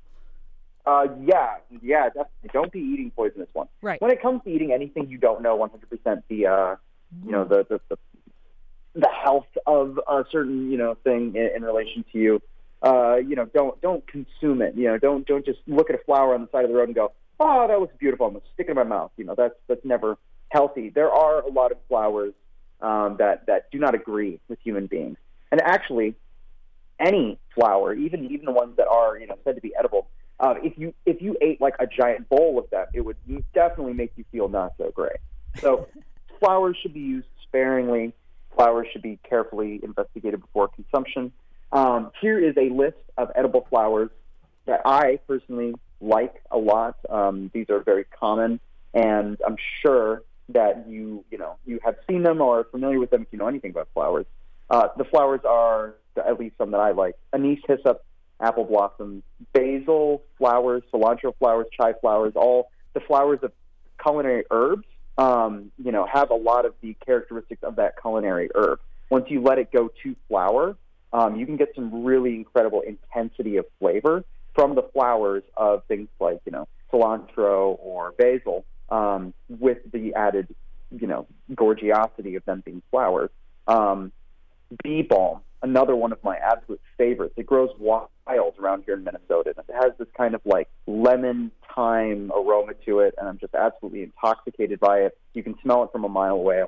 Uh, 0.87 1.07
yeah, 1.21 1.55
yeah, 1.81 2.05
definitely. 2.05 2.49
Don't 2.53 2.71
be 2.71 2.79
eating 2.79 3.11
poisonous 3.13 3.49
ones. 3.53 3.69
Right. 3.81 4.01
When 4.01 4.09
it 4.09 4.21
comes 4.21 4.41
to 4.45 4.49
eating 4.49 4.71
anything 4.71 5.09
you 5.09 5.17
don't 5.17 5.41
know 5.41 5.57
100% 5.57 6.23
the, 6.29 6.47
uh, 6.47 6.75
you 7.25 7.31
know, 7.31 7.43
the, 7.43 7.65
the, 7.69 7.81
the, 7.89 7.97
the 8.95 9.09
health 9.09 9.49
of 9.65 9.99
a 10.07 10.23
certain, 10.31 10.71
you 10.71 10.77
know, 10.77 10.95
thing 11.03 11.35
in, 11.35 11.49
in 11.57 11.63
relation 11.63 12.05
to 12.13 12.17
you, 12.17 12.41
uh, 12.83 13.17
you 13.17 13.35
know, 13.35 13.45
don't, 13.53 13.81
don't 13.81 14.07
consume 14.07 14.61
it. 14.61 14.75
You 14.75 14.85
know, 14.85 14.97
don't, 14.97 15.27
don't 15.27 15.43
just 15.45 15.59
look 15.67 15.89
at 15.89 15.95
a 15.97 16.03
flower 16.05 16.33
on 16.33 16.43
the 16.43 16.47
side 16.53 16.63
of 16.63 16.69
the 16.69 16.77
road 16.77 16.87
and 16.87 16.95
go, 16.95 17.11
oh, 17.37 17.67
that 17.67 17.79
looks 17.81 17.95
beautiful. 17.99 18.27
I'm 18.27 18.33
going 18.33 18.41
to 18.41 18.47
stick 18.53 18.67
it 18.67 18.71
in 18.71 18.77
my 18.77 18.83
mouth. 18.83 19.11
You 19.17 19.25
know, 19.25 19.35
that's, 19.37 19.55
that's 19.67 19.83
never 19.83 20.17
healthy. 20.47 20.89
There 20.89 21.11
are 21.11 21.41
a 21.41 21.51
lot 21.51 21.73
of 21.73 21.79
flowers, 21.89 22.33
um, 22.79 23.17
that, 23.19 23.47
that 23.47 23.69
do 23.71 23.77
not 23.77 23.93
agree 23.93 24.39
with 24.47 24.59
human 24.63 24.87
beings. 24.87 25.17
And 25.51 25.61
actually, 25.61 26.15
any 26.99 27.39
flower, 27.53 27.93
even 27.93 28.25
even 28.25 28.45
the 28.45 28.51
ones 28.51 28.75
that 28.77 28.87
are 28.87 29.17
you 29.17 29.27
know 29.27 29.37
said 29.43 29.55
to 29.55 29.61
be 29.61 29.73
edible, 29.77 30.07
uh, 30.39 30.55
if 30.63 30.77
you 30.77 30.93
if 31.05 31.21
you 31.21 31.35
ate 31.41 31.59
like 31.59 31.75
a 31.79 31.87
giant 31.87 32.29
bowl 32.29 32.59
of 32.59 32.69
them, 32.69 32.85
it 32.93 33.01
would 33.01 33.17
definitely 33.53 33.93
make 33.93 34.11
you 34.15 34.25
feel 34.31 34.47
not 34.47 34.73
so 34.77 34.91
great. 34.91 35.17
So 35.59 35.87
flowers 36.39 36.77
should 36.81 36.93
be 36.93 36.99
used 36.99 37.27
sparingly. 37.43 38.13
Flowers 38.55 38.87
should 38.91 39.01
be 39.01 39.19
carefully 39.27 39.79
investigated 39.83 40.41
before 40.41 40.67
consumption. 40.67 41.31
Um, 41.71 42.11
here 42.21 42.39
is 42.39 42.55
a 42.57 42.69
list 42.69 42.97
of 43.17 43.31
edible 43.35 43.65
flowers 43.69 44.09
that 44.65 44.81
I 44.85 45.19
personally 45.27 45.73
like 45.99 46.41
a 46.51 46.57
lot. 46.57 46.97
Um, 47.09 47.49
these 47.53 47.69
are 47.69 47.79
very 47.79 48.03
common, 48.05 48.59
and 48.93 49.37
I'm 49.45 49.57
sure 49.81 50.23
that 50.49 50.87
you 50.87 51.25
you 51.31 51.37
know 51.37 51.57
you 51.65 51.79
have 51.83 51.95
seen 52.09 52.23
them 52.23 52.41
or 52.41 52.59
are 52.59 52.63
familiar 52.65 52.99
with 52.99 53.09
them 53.09 53.23
if 53.23 53.27
you 53.31 53.39
know 53.39 53.47
anything 53.47 53.71
about 53.71 53.89
flowers. 53.93 54.25
Uh, 54.69 54.89
the 54.97 55.05
flowers 55.05 55.41
are 55.47 55.95
at 56.15 56.39
least 56.39 56.57
some 56.57 56.71
that 56.71 56.79
I 56.79 56.91
like: 56.91 57.15
anise, 57.33 57.59
hyssop, 57.67 58.03
apple 58.39 58.65
blossoms, 58.65 59.23
basil 59.53 60.23
flowers, 60.37 60.83
cilantro 60.93 61.33
flowers, 61.37 61.67
chive 61.79 61.95
flowers. 62.01 62.33
All 62.35 62.69
the 62.93 62.99
flowers 62.99 63.39
of 63.41 63.51
culinary 64.01 64.43
herbs, 64.51 64.85
um, 65.17 65.71
you 65.83 65.91
know, 65.91 66.05
have 66.11 66.29
a 66.29 66.35
lot 66.35 66.65
of 66.65 66.73
the 66.81 66.95
characteristics 67.05 67.63
of 67.63 67.77
that 67.77 67.99
culinary 67.99 68.49
herb. 68.55 68.79
Once 69.09 69.25
you 69.29 69.41
let 69.41 69.57
it 69.57 69.71
go 69.71 69.89
to 70.03 70.15
flower, 70.27 70.75
um, 71.13 71.35
you 71.35 71.45
can 71.45 71.57
get 71.57 71.69
some 71.75 72.03
really 72.03 72.35
incredible 72.35 72.81
intensity 72.81 73.57
of 73.57 73.65
flavor 73.79 74.23
from 74.53 74.75
the 74.75 74.83
flowers 74.93 75.43
of 75.55 75.83
things 75.85 76.09
like 76.19 76.41
you 76.45 76.51
know 76.51 76.67
cilantro 76.91 77.77
or 77.79 78.13
basil, 78.17 78.65
um, 78.89 79.33
with 79.49 79.77
the 79.91 80.13
added 80.13 80.53
you 80.91 81.07
know 81.07 81.25
gorgeosity 81.53 82.35
of 82.35 82.45
them 82.45 82.61
being 82.65 82.81
flowers. 82.91 83.29
Um, 83.67 84.11
bee 84.83 85.01
balm, 85.01 85.39
another 85.61 85.95
one 85.95 86.11
of 86.11 86.23
my 86.23 86.37
absolute 86.37 86.81
favorites. 86.97 87.33
It 87.37 87.45
grows 87.45 87.69
wild 87.79 88.09
around 88.59 88.83
here 88.85 88.95
in 88.95 89.03
Minnesota, 89.03 89.53
and 89.55 89.65
it 89.69 89.75
has 89.75 89.93
this 89.97 90.07
kind 90.15 90.35
of 90.35 90.41
like 90.45 90.69
lemon 90.85 91.51
thyme 91.75 92.31
aroma 92.35 92.73
to 92.85 92.99
it, 92.99 93.15
and 93.17 93.27
I'm 93.27 93.37
just 93.37 93.53
absolutely 93.53 94.03
intoxicated 94.03 94.79
by 94.79 94.99
it. 94.99 95.17
You 95.33 95.43
can 95.43 95.55
smell 95.61 95.83
it 95.83 95.91
from 95.91 96.03
a 96.03 96.09
mile 96.09 96.35
away. 96.35 96.63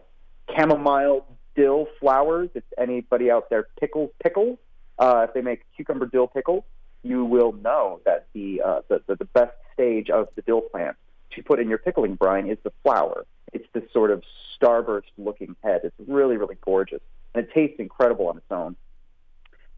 Chamomile 0.56 1.26
dill 1.56 1.88
flowers. 2.00 2.50
If 2.54 2.64
anybody 2.78 3.30
out 3.32 3.50
there 3.50 3.68
pickles 3.80 4.12
pickles, 4.24 4.58
uh, 4.98 5.26
if 5.28 5.34
they 5.34 5.42
make 5.42 5.62
cucumber 5.76 6.06
dill 6.06 6.28
pickles, 6.28 6.64
you 7.04 7.26
will 7.26 7.54
know 7.54 8.02
that 8.06 8.28
the, 8.34 8.62
uh, 8.66 8.82
the, 8.88 9.02
the 9.08 9.16
the 9.16 9.26
best 9.26 9.54
stage 9.74 10.10
of 10.10 10.28
the 10.36 10.42
dill 10.42 10.62
plant 10.62 10.96
to 11.32 11.44
put 11.44 11.60
in 11.60 11.70
your 11.70 11.78
pickling 11.78 12.16
brine 12.16 12.48
is 12.48 12.58
the 12.64 12.72
flower. 12.84 13.26
It's 13.54 13.68
this 13.74 13.84
sort 13.94 14.12
of 14.12 14.24
starburst 14.60 15.12
looking 15.18 15.56
head. 15.64 15.82
It's 15.84 15.96
really, 16.08 16.38
really 16.38 16.58
gorgeous. 16.62 17.02
And 17.34 17.46
it 17.46 17.54
tastes 17.54 17.80
incredible 17.80 18.28
on 18.28 18.38
its 18.38 18.52
own. 18.52 18.76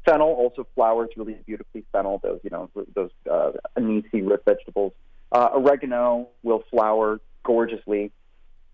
Fennel 0.05 0.27
also 0.27 0.67
flowers 0.75 1.09
really 1.15 1.35
beautifully. 1.45 1.83
Fennel, 1.91 2.19
those, 2.23 2.39
you 2.43 2.49
know, 2.49 2.69
those 2.95 3.11
uh, 3.29 3.51
anise 3.77 4.05
root 4.13 4.43
vegetables. 4.45 4.93
Uh, 5.31 5.49
oregano 5.53 6.27
will 6.43 6.63
flower 6.69 7.21
gorgeously. 7.43 8.11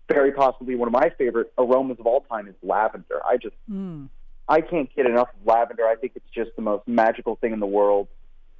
Very 0.08 0.32
possibly 0.32 0.74
one 0.74 0.88
of 0.88 0.92
my 0.92 1.10
favorite 1.18 1.52
aromas 1.58 1.98
of 2.00 2.06
all 2.06 2.22
time 2.22 2.48
is 2.48 2.54
lavender. 2.62 3.20
I 3.24 3.36
just, 3.36 3.54
Mm. 3.70 4.08
I 4.48 4.62
can't 4.62 4.88
get 4.96 5.04
enough 5.04 5.28
of 5.28 5.46
lavender. 5.46 5.86
I 5.86 5.96
think 5.96 6.12
it's 6.16 6.30
just 6.34 6.56
the 6.56 6.62
most 6.62 6.88
magical 6.88 7.36
thing 7.36 7.52
in 7.52 7.60
the 7.60 7.66
world. 7.66 8.08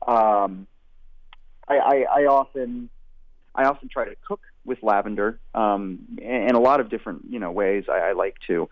Um, 0.07 0.67
I, 1.67 1.79
I, 1.79 2.05
I 2.21 2.27
often, 2.27 2.91
I 3.55 3.65
often 3.65 3.89
try 3.89 4.05
to 4.05 4.15
cook 4.27 4.41
with 4.67 4.83
lavender 4.83 5.41
um, 5.55 6.01
in 6.21 6.55
a 6.55 6.61
lot 6.61 6.81
of 6.81 6.91
different, 6.91 7.23
you 7.31 7.39
know, 7.39 7.51
ways. 7.51 7.85
I, 7.89 8.11
I 8.11 8.13
like 8.13 8.37
to 8.49 8.69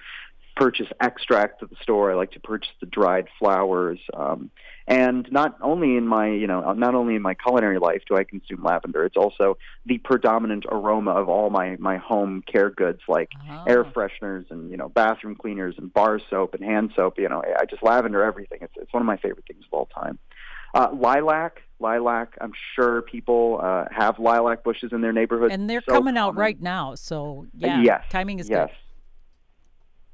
purchase 0.56 0.88
extract 1.00 1.62
at 1.62 1.70
the 1.70 1.76
store. 1.82 2.10
I 2.10 2.14
like 2.14 2.32
to 2.32 2.40
purchase 2.40 2.72
the 2.80 2.86
dried 2.86 3.28
flowers. 3.38 3.98
Um, 4.14 4.50
and 4.88 5.30
not 5.32 5.56
only 5.60 5.96
in 5.96 6.06
my, 6.06 6.28
you 6.28 6.46
know, 6.46 6.72
not 6.72 6.94
only 6.94 7.14
in 7.16 7.22
my 7.22 7.34
culinary 7.34 7.78
life 7.78 8.02
do 8.08 8.16
I 8.16 8.24
consume 8.24 8.62
lavender. 8.62 9.04
It's 9.04 9.16
also 9.16 9.58
the 9.84 9.98
predominant 9.98 10.64
aroma 10.70 11.10
of 11.12 11.28
all 11.28 11.50
my 11.50 11.76
my 11.78 11.96
home 11.98 12.42
care 12.50 12.70
goods 12.70 13.00
like 13.08 13.30
Ah. 13.50 13.64
air 13.66 13.84
fresheners 13.84 14.50
and 14.50 14.70
you 14.70 14.76
know 14.76 14.88
bathroom 14.88 15.34
cleaners 15.34 15.74
and 15.78 15.92
bar 15.92 16.20
soap 16.30 16.54
and 16.54 16.64
hand 16.64 16.92
soap. 16.96 17.18
You 17.18 17.28
know, 17.28 17.42
I 17.60 17.64
just 17.64 17.82
lavender 17.82 18.22
everything. 18.24 18.58
It's 18.62 18.74
it's 18.76 18.92
one 18.92 19.02
of 19.02 19.06
my 19.06 19.16
favorite 19.16 19.44
things 19.46 19.64
of 19.70 19.76
all 19.76 19.86
time. 19.86 20.18
Uh, 20.74 20.88
lilac, 20.92 21.62
lilac. 21.80 22.36
I'm 22.40 22.52
sure 22.74 23.02
people 23.02 23.60
uh, 23.62 23.86
have 23.90 24.18
lilac 24.18 24.62
bushes 24.62 24.92
in 24.92 25.00
their 25.00 25.12
neighborhood, 25.12 25.50
And 25.52 25.68
they're 25.70 25.82
So 25.88 25.94
coming 25.94 26.16
out 26.16 26.36
right 26.36 26.60
now, 26.60 26.94
so 26.94 27.46
yeah, 27.56 27.80
yes, 27.82 28.04
timing 28.10 28.38
is 28.40 28.48
yes. 28.48 28.70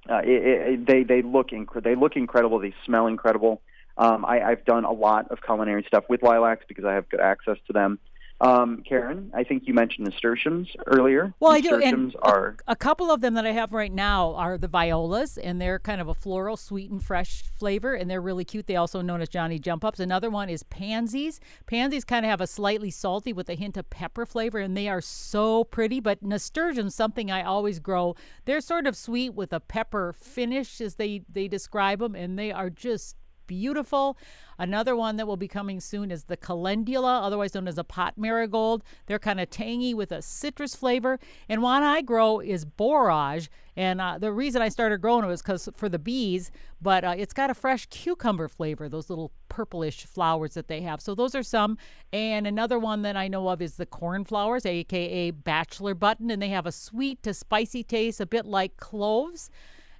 Uh, 0.08 0.20
it, 0.24 0.28
it, 0.28 0.86
they 0.86 1.04
they 1.04 1.22
look 1.22 1.50
incre- 1.50 1.82
they 1.82 1.94
look 1.94 2.16
incredible. 2.16 2.58
They 2.58 2.74
smell 2.84 3.06
incredible. 3.06 3.62
Um, 3.96 4.24
I, 4.24 4.40
I've 4.40 4.64
done 4.64 4.84
a 4.84 4.92
lot 4.92 5.30
of 5.30 5.42
culinary 5.42 5.84
stuff 5.86 6.04
with 6.08 6.22
lilacs 6.22 6.64
because 6.66 6.84
I 6.84 6.94
have 6.94 7.08
good 7.08 7.20
access 7.20 7.58
to 7.66 7.72
them. 7.72 7.98
Um, 8.42 8.82
Karen, 8.84 9.30
I 9.32 9.44
think 9.44 9.68
you 9.68 9.72
mentioned 9.72 10.08
nasturtiums 10.08 10.68
earlier. 10.88 11.32
Well, 11.38 11.52
I 11.52 11.60
do, 11.60 11.80
and 11.80 12.14
are 12.22 12.56
a, 12.66 12.72
a 12.72 12.76
couple 12.76 13.12
of 13.12 13.20
them 13.20 13.34
that 13.34 13.46
I 13.46 13.52
have 13.52 13.72
right 13.72 13.92
now 13.92 14.34
are 14.34 14.58
the 14.58 14.66
violas, 14.66 15.38
and 15.38 15.60
they're 15.60 15.78
kind 15.78 16.00
of 16.00 16.08
a 16.08 16.14
floral, 16.14 16.56
sweet 16.56 16.90
and 16.90 17.00
fresh 17.00 17.44
flavor, 17.44 17.94
and 17.94 18.10
they're 18.10 18.20
really 18.20 18.44
cute. 18.44 18.66
They 18.66 18.74
also 18.74 19.00
known 19.00 19.20
as 19.20 19.28
Johnny 19.28 19.60
Jump 19.60 19.84
Ups. 19.84 20.00
Another 20.00 20.28
one 20.28 20.48
is 20.48 20.64
pansies. 20.64 21.38
Pansies 21.66 22.04
kind 22.04 22.26
of 22.26 22.30
have 22.30 22.40
a 22.40 22.48
slightly 22.48 22.90
salty 22.90 23.32
with 23.32 23.48
a 23.48 23.54
hint 23.54 23.76
of 23.76 23.88
pepper 23.90 24.26
flavor, 24.26 24.58
and 24.58 24.76
they 24.76 24.88
are 24.88 25.00
so 25.00 25.62
pretty. 25.62 26.00
But 26.00 26.20
nasturtiums, 26.20 26.96
something 26.96 27.30
I 27.30 27.44
always 27.44 27.78
grow. 27.78 28.16
They're 28.44 28.60
sort 28.60 28.88
of 28.88 28.96
sweet 28.96 29.34
with 29.34 29.52
a 29.52 29.60
pepper 29.60 30.12
finish, 30.12 30.80
as 30.80 30.96
they 30.96 31.22
they 31.32 31.46
describe 31.46 32.00
them, 32.00 32.16
and 32.16 32.36
they 32.36 32.50
are 32.50 32.70
just 32.70 33.14
beautiful. 33.52 34.16
Another 34.58 34.96
one 34.96 35.16
that 35.16 35.26
will 35.26 35.36
be 35.36 35.46
coming 35.46 35.78
soon 35.78 36.10
is 36.10 36.24
the 36.24 36.38
calendula, 36.38 37.20
otherwise 37.20 37.54
known 37.54 37.68
as 37.68 37.76
a 37.76 37.84
pot 37.84 38.14
marigold. 38.16 38.82
They're 39.04 39.18
kind 39.18 39.40
of 39.40 39.50
tangy 39.50 39.92
with 39.92 40.10
a 40.10 40.22
citrus 40.22 40.74
flavor. 40.74 41.18
And 41.50 41.60
one 41.60 41.82
I 41.82 42.00
grow 42.00 42.40
is 42.40 42.64
borage. 42.64 43.50
And 43.76 44.00
uh, 44.00 44.16
the 44.18 44.32
reason 44.32 44.62
I 44.62 44.70
started 44.70 45.02
growing 45.02 45.24
it 45.24 45.28
was 45.28 45.42
because 45.42 45.68
for 45.76 45.90
the 45.90 45.98
bees, 45.98 46.50
but 46.80 47.04
uh, 47.04 47.14
it's 47.18 47.34
got 47.34 47.50
a 47.50 47.54
fresh 47.54 47.84
cucumber 47.86 48.48
flavor, 48.48 48.88
those 48.88 49.10
little 49.10 49.32
purplish 49.50 50.06
flowers 50.06 50.54
that 50.54 50.68
they 50.68 50.80
have. 50.80 51.02
So 51.02 51.14
those 51.14 51.34
are 51.34 51.42
some. 51.42 51.76
And 52.10 52.46
another 52.46 52.78
one 52.78 53.02
that 53.02 53.16
I 53.18 53.28
know 53.28 53.48
of 53.48 53.60
is 53.60 53.74
the 53.76 53.84
cornflowers, 53.86 54.64
aka 54.64 55.30
bachelor 55.30 55.94
button, 55.94 56.30
and 56.30 56.40
they 56.40 56.48
have 56.48 56.66
a 56.66 56.72
sweet 56.72 57.22
to 57.24 57.34
spicy 57.34 57.82
taste, 57.82 58.18
a 58.18 58.26
bit 58.26 58.46
like 58.46 58.78
cloves. 58.78 59.50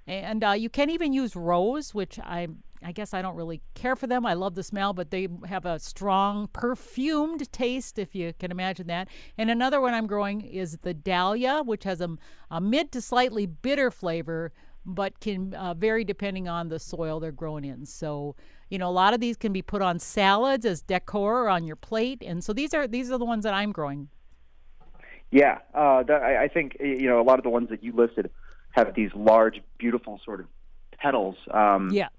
And 0.07 0.43
uh, 0.43 0.51
you 0.51 0.69
can 0.69 0.89
even 0.89 1.13
use 1.13 1.35
rose, 1.35 1.93
which 1.93 2.19
I 2.19 2.47
I 2.83 2.91
guess 2.91 3.13
I 3.13 3.21
don't 3.21 3.35
really 3.35 3.61
care 3.73 3.95
for 3.95 4.07
them. 4.07 4.25
I 4.25 4.33
love 4.33 4.55
the 4.55 4.63
smell, 4.63 4.93
but 4.93 5.11
they 5.11 5.27
have 5.47 5.65
a 5.65 5.79
strong 5.79 6.47
perfumed 6.47 7.51
taste, 7.51 7.97
if 7.97 8.13
you 8.15 8.33
can 8.37 8.51
imagine 8.51 8.87
that. 8.87 9.07
And 9.37 9.49
another 9.49 9.79
one 9.81 9.93
I'm 9.93 10.07
growing 10.07 10.41
is 10.41 10.77
the 10.81 10.93
dahlia, 10.93 11.61
which 11.63 11.83
has 11.83 12.01
a, 12.01 12.17
a 12.51 12.59
mid 12.59 12.91
to 12.91 13.01
slightly 13.01 13.45
bitter 13.45 13.89
flavor, 13.91 14.51
but 14.85 15.19
can 15.19 15.53
uh, 15.53 15.73
vary 15.73 16.03
depending 16.03 16.47
on 16.47 16.69
the 16.69 16.79
soil 16.79 17.19
they're 17.19 17.31
grown 17.31 17.63
in. 17.63 17.85
So, 17.85 18.35
you 18.69 18.77
know, 18.77 18.89
a 18.89 18.91
lot 18.91 19.13
of 19.13 19.19
these 19.19 19.37
can 19.37 19.53
be 19.53 19.61
put 19.61 19.81
on 19.81 19.99
salads 19.99 20.65
as 20.65 20.81
decor 20.81 21.43
or 21.43 21.49
on 21.49 21.63
your 21.63 21.75
plate. 21.75 22.21
And 22.25 22.43
so 22.43 22.53
these 22.53 22.73
are 22.73 22.87
these 22.87 23.11
are 23.11 23.17
the 23.17 23.25
ones 23.25 23.43
that 23.43 23.53
I'm 23.53 23.71
growing. 23.71 24.09
Yeah, 25.31 25.59
uh, 25.73 26.03
that, 26.03 26.21
I, 26.21 26.43
I 26.43 26.47
think 26.47 26.77
you 26.79 27.07
know 27.07 27.19
a 27.19 27.23
lot 27.23 27.39
of 27.39 27.43
the 27.43 27.49
ones 27.49 27.69
that 27.69 27.83
you 27.83 27.91
listed 27.93 28.29
have 28.71 28.93
these 28.93 29.09
large, 29.15 29.61
beautiful 29.77 30.19
sort 30.23 30.41
of 30.41 30.47
petals. 30.97 31.35
Um, 31.51 31.89
yeah. 31.91 32.09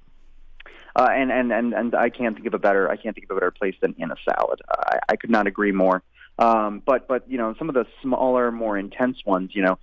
Uh, 0.97 1.09
and, 1.11 1.33
and, 1.33 1.53
and, 1.53 1.75
and 1.75 1.95
I 1.95 2.09
can't 2.09 2.37
think 2.37 2.47
of 2.47 2.55
a 2.55 2.59
better 2.59 2.89
I 2.91 2.97
can't 2.97 3.15
think 3.15 3.25
of 3.29 3.37
a 3.37 3.41
better 3.41 3.51
place 3.51 3.75
than 3.81 3.95
in 3.99 4.11
a 4.11 4.17
salad. 4.25 4.61
I, 4.71 4.99
I 5.11 5.17
could 5.17 5.31
not 5.31 5.47
agree 5.47 5.73
more. 5.73 6.03
Um, 6.39 6.83
but 6.85 7.07
but 7.07 7.31
you 7.31 7.39
know 7.39 7.55
some 7.59 7.69
of 7.69 7.75
the 7.75 7.87
smaller, 8.03 8.51
more 8.51 8.77
intense 8.77 9.19
ones, 9.25 9.51
you 9.55 9.63
know, 9.63 9.79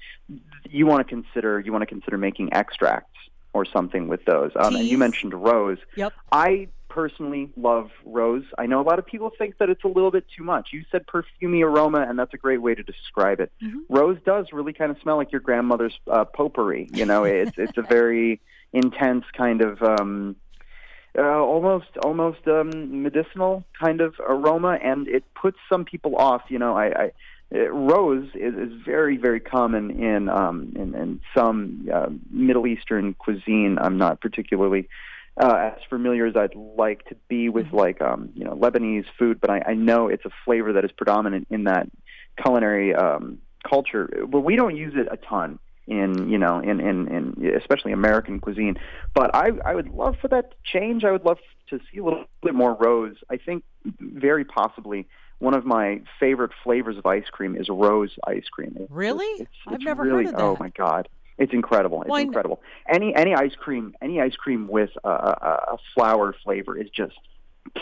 you 0.70 0.86
want 0.86 1.08
to 1.08 1.10
consider 1.10 1.60
you 1.60 1.72
want 1.72 1.82
to 1.84 1.86
consider 1.86 2.18
making 2.18 2.54
extracts 2.54 3.18
or 3.54 3.66
something 3.66 4.08
with 4.08 4.26
those. 4.26 4.52
Um, 4.56 4.76
and 4.76 4.86
you 4.86 4.98
mentioned 4.98 5.34
rose. 5.34 5.78
Yep. 5.96 6.14
I 6.32 6.68
personally 6.90 7.50
love 7.56 7.90
rose. 8.06 8.44
I 8.58 8.66
know 8.66 8.82
a 8.82 8.84
lot 8.84 9.00
of 9.00 9.06
people 9.06 9.32
think 9.38 9.58
that 9.60 9.70
it's 9.70 9.84
a 9.84 9.88
little 9.88 10.12
bit 10.12 10.26
too 10.36 10.44
much. 10.44 10.70
You 10.74 10.84
said 10.92 11.06
perfumy 11.08 11.64
aroma, 11.64 12.02
and 12.02 12.20
that's 12.20 12.34
a 12.34 12.38
great 12.38 12.62
way 12.62 12.76
to 12.76 12.84
describe 12.84 13.40
it. 13.40 13.52
Mm-hmm. 13.64 13.80
Rose 13.90 14.18
does 14.26 14.48
really 14.52 14.74
kind 14.74 14.92
of 14.92 14.98
smell 15.02 15.16
like 15.16 15.32
your 15.32 15.42
grandmother's 15.42 15.98
uh, 16.10 16.26
potpourri. 16.26 16.90
You 16.94 17.06
know, 17.06 17.24
it's 17.24 17.58
it's 17.58 17.78
a 17.78 17.82
very 17.82 18.42
intense 18.74 19.26
kind 19.36 19.62
of. 19.62 19.82
Um, 19.82 20.36
uh, 21.18 21.22
almost 21.22 21.98
almost 22.04 22.48
um, 22.48 23.04
medicinal 23.04 23.64
kind 23.80 24.02
of 24.02 24.16
aroma, 24.20 24.78
and 24.82 25.08
it 25.08 25.24
puts 25.34 25.58
some 25.70 25.86
people 25.86 26.16
off. 26.16 26.44
You 26.50 26.60
know, 26.60 26.76
I, 26.76 26.86
I 26.86 27.12
uh, 27.54 27.68
rose 27.70 28.30
is, 28.34 28.54
is 28.56 28.72
very 28.86 29.18
very 29.18 29.40
common 29.40 29.92
in 30.02 30.30
um, 30.30 30.74
in, 30.76 30.96
in 30.96 31.22
some 31.36 31.90
uh, 31.94 32.08
Middle 32.30 32.66
Eastern 32.66 33.14
cuisine. 33.14 33.78
I'm 33.80 33.98
not 33.98 34.22
particularly 34.22 34.88
uh, 35.38 35.72
as 35.76 35.82
familiar 35.90 36.28
as 36.28 36.36
I'd 36.36 36.56
like 36.56 37.06
to 37.10 37.16
be 37.28 37.50
with 37.50 37.68
Mm-hmm. 37.68 37.76
like 37.76 38.02
um, 38.02 38.30
you 38.34 38.46
know 38.46 38.54
Lebanese 38.54 39.06
food, 39.20 39.42
but 39.42 39.50
I, 39.50 39.62
I 39.68 39.74
know 39.74 40.08
it's 40.08 40.26
a 40.26 40.32
flavor 40.46 40.74
that 40.74 40.86
is 40.86 40.92
predominant 40.92 41.48
in 41.50 41.66
that 41.66 41.90
culinary 42.42 42.96
um, 42.96 43.40
culture. 43.70 44.10
But 44.28 44.42
we 44.42 44.56
don't 44.56 44.78
use 44.78 44.94
it 44.96 45.08
a 45.12 45.18
ton 45.18 45.60
in 45.92 46.30
you 46.30 46.38
know 46.38 46.60
in, 46.60 46.80
in, 46.80 47.08
in 47.08 47.56
especially 47.56 47.92
American 47.92 48.40
cuisine. 48.40 48.78
But 49.14 49.36
I 49.36 49.50
I 49.66 49.76
would 49.76 49.90
love 49.90 50.16
for 50.22 50.28
that 50.30 50.52
to 50.52 50.58
change. 50.64 51.04
I 51.04 51.12
would 51.12 51.26
love 51.26 51.38
to 51.70 51.80
see 51.92 52.00
a 52.00 52.04
little 52.04 52.26
bit 52.42 52.56
more 52.56 52.76
rose. 52.80 53.18
I 53.30 53.38
think 53.38 53.64
very 54.00 54.46
possibly 54.46 55.08
one 55.40 55.54
of 55.54 55.66
my 55.66 56.02
favorite 56.20 56.52
flavors 56.64 56.98
of 56.98 57.06
ice 57.06 57.30
cream 57.32 57.58
is 57.58 57.68
rose 57.70 58.12
ice 58.28 58.48
cream. 58.52 58.78
It's, 58.80 58.92
Really? 58.92 59.26
It's, 59.26 59.42
it's, 59.42 59.52
I've 59.68 59.82
never 59.82 60.04
really, 60.04 60.26
heard 60.26 60.36
of 60.36 60.40
oh, 60.42 60.54
that. 60.54 60.60
Oh 60.60 60.64
my 60.64 60.70
god. 60.70 61.10
It's 61.38 61.54
incredible. 61.54 62.02
It's 62.02 62.10
Well, 62.10 62.18
I 62.20 62.22
kn- 62.22 62.28
incredible. 62.28 62.62
Any 62.88 63.14
any 63.16 63.34
ice 63.34 63.56
cream 63.56 63.96
any 64.02 64.22
ice 64.22 64.36
cream 64.36 64.68
with 64.68 64.92
a, 65.04 65.10
a, 65.10 65.74
a 65.74 65.78
flower 65.94 66.36
flavor 66.44 66.78
is 66.78 66.90
just 66.90 67.18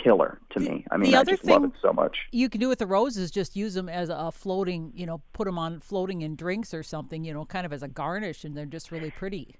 killer 0.03 0.39
to 0.51 0.59
me. 0.59 0.85
I 0.91 0.97
mean, 0.97 1.15
I 1.15 1.23
just 1.23 1.45
love 1.45 1.63
it 1.63 1.71
so 1.81 1.93
much. 1.93 2.17
You 2.31 2.49
can 2.49 2.61
do 2.61 2.67
with 2.67 2.79
the 2.79 2.87
roses, 2.87 3.31
just 3.31 3.55
use 3.55 3.73
them 3.73 3.89
as 3.89 4.09
a 4.09 4.31
floating, 4.31 4.91
you 4.95 5.05
know, 5.05 5.21
put 5.33 5.45
them 5.45 5.57
on 5.57 5.79
floating 5.79 6.21
in 6.21 6.35
drinks 6.35 6.73
or 6.73 6.83
something, 6.83 7.23
you 7.23 7.33
know, 7.33 7.45
kind 7.45 7.65
of 7.65 7.73
as 7.73 7.83
a 7.83 7.87
garnish, 7.87 8.43
and 8.43 8.55
they're 8.55 8.65
just 8.65 8.91
really 8.91 9.11
pretty. 9.11 9.55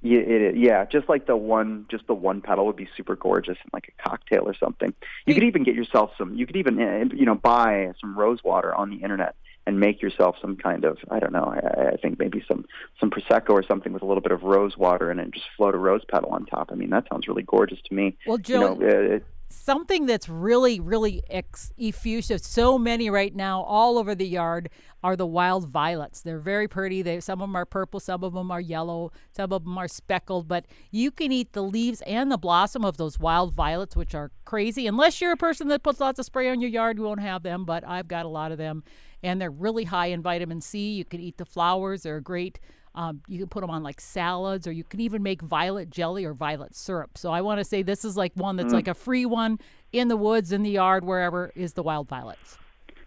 Yeah, 0.00 0.20
it, 0.20 0.56
yeah, 0.56 0.84
just 0.84 1.08
like 1.08 1.26
the 1.26 1.36
one, 1.36 1.86
just 1.90 2.06
the 2.06 2.14
one 2.14 2.40
petal 2.40 2.66
would 2.66 2.76
be 2.76 2.88
super 2.96 3.16
gorgeous 3.16 3.58
in 3.64 3.70
like 3.72 3.92
a 3.98 4.08
cocktail 4.08 4.42
or 4.46 4.54
something. 4.54 4.94
You 5.26 5.34
could 5.34 5.42
even 5.42 5.64
get 5.64 5.74
yourself 5.74 6.12
some. 6.16 6.34
You 6.34 6.46
could 6.46 6.56
even, 6.56 6.80
uh, 6.80 7.04
you 7.12 7.26
know, 7.26 7.34
buy 7.34 7.92
some 8.00 8.16
rose 8.16 8.44
water 8.44 8.72
on 8.74 8.90
the 8.90 8.96
internet 8.96 9.34
and 9.66 9.80
make 9.80 10.00
yourself 10.00 10.36
some 10.40 10.56
kind 10.56 10.84
of, 10.84 10.98
I 11.10 11.18
don't 11.18 11.32
know, 11.32 11.44
I, 11.44 11.88
I 11.94 11.96
think 11.96 12.18
maybe 12.18 12.44
some 12.46 12.64
some 13.00 13.10
prosecco 13.10 13.50
or 13.50 13.64
something 13.64 13.92
with 13.92 14.02
a 14.02 14.06
little 14.06 14.22
bit 14.22 14.32
of 14.32 14.44
rose 14.44 14.78
water 14.78 15.10
in 15.10 15.18
it, 15.18 15.24
and 15.24 15.34
just 15.34 15.46
float 15.56 15.74
a 15.74 15.78
rose 15.78 16.04
petal 16.08 16.30
on 16.30 16.46
top. 16.46 16.70
I 16.70 16.76
mean, 16.76 16.90
that 16.90 17.06
sounds 17.10 17.26
really 17.26 17.42
gorgeous 17.42 17.80
to 17.88 17.94
me. 17.94 18.16
Well, 18.24 18.38
you 18.38 18.44
Joe, 18.44 18.74
know, 18.74 18.86
uh, 18.86 19.16
it, 19.16 19.26
something 19.48 20.06
that's 20.06 20.28
really, 20.28 20.80
really 20.80 21.22
ex- 21.30 21.72
effusive. 21.78 22.40
So 22.40 22.78
many 22.78 23.10
right 23.10 23.34
now, 23.34 23.62
all 23.62 23.98
over 23.98 24.14
the 24.14 24.26
yard, 24.26 24.68
are 25.02 25.16
the 25.16 25.26
wild 25.26 25.68
violets. 25.68 26.22
They're 26.22 26.40
very 26.40 26.66
pretty. 26.66 27.02
They 27.02 27.20
some 27.20 27.40
of 27.40 27.48
them 27.48 27.56
are 27.56 27.64
purple, 27.64 28.00
some 28.00 28.24
of 28.24 28.34
them 28.34 28.50
are 28.50 28.60
yellow, 28.60 29.12
some 29.32 29.52
of 29.52 29.64
them 29.64 29.78
are 29.78 29.88
speckled. 29.88 30.48
But 30.48 30.66
you 30.90 31.10
can 31.10 31.30
eat 31.32 31.52
the 31.52 31.62
leaves 31.62 32.02
and 32.02 32.30
the 32.32 32.38
blossom 32.38 32.84
of 32.84 32.96
those 32.96 33.18
wild 33.18 33.54
violets, 33.54 33.96
which 33.96 34.14
are 34.14 34.30
crazy. 34.44 34.86
Unless 34.86 35.20
you're 35.20 35.32
a 35.32 35.36
person 35.36 35.68
that 35.68 35.82
puts 35.82 36.00
lots 36.00 36.18
of 36.18 36.24
spray 36.24 36.48
on 36.48 36.60
your 36.60 36.70
yard, 36.70 36.98
you 36.98 37.04
won't 37.04 37.20
have 37.20 37.42
them. 37.42 37.64
But 37.64 37.86
I've 37.86 38.08
got 38.08 38.26
a 38.26 38.28
lot 38.28 38.52
of 38.52 38.58
them, 38.58 38.82
and 39.22 39.40
they're 39.40 39.50
really 39.50 39.84
high 39.84 40.06
in 40.06 40.22
vitamin 40.22 40.60
C. 40.60 40.92
You 40.92 41.04
can 41.04 41.20
eat 41.20 41.38
the 41.38 41.44
flowers. 41.44 42.02
They're 42.02 42.20
great. 42.20 42.58
Um, 42.98 43.22
you 43.28 43.38
can 43.38 43.46
put 43.46 43.60
them 43.60 43.70
on 43.70 43.84
like 43.84 44.00
salads, 44.00 44.66
or 44.66 44.72
you 44.72 44.82
can 44.82 44.98
even 44.98 45.22
make 45.22 45.40
violet 45.40 45.88
jelly 45.88 46.24
or 46.24 46.34
violet 46.34 46.74
syrup. 46.74 47.16
So 47.16 47.30
I 47.30 47.42
want 47.42 47.58
to 47.58 47.64
say 47.64 47.82
this 47.82 48.04
is 48.04 48.16
like 48.16 48.32
one 48.34 48.56
that's 48.56 48.72
like 48.72 48.88
a 48.88 48.94
free 48.94 49.24
one 49.24 49.60
in 49.92 50.08
the 50.08 50.16
woods, 50.16 50.50
in 50.50 50.64
the 50.64 50.70
yard, 50.70 51.04
wherever 51.04 51.52
is 51.54 51.74
the 51.74 51.84
wild 51.84 52.08
violets. 52.08 52.58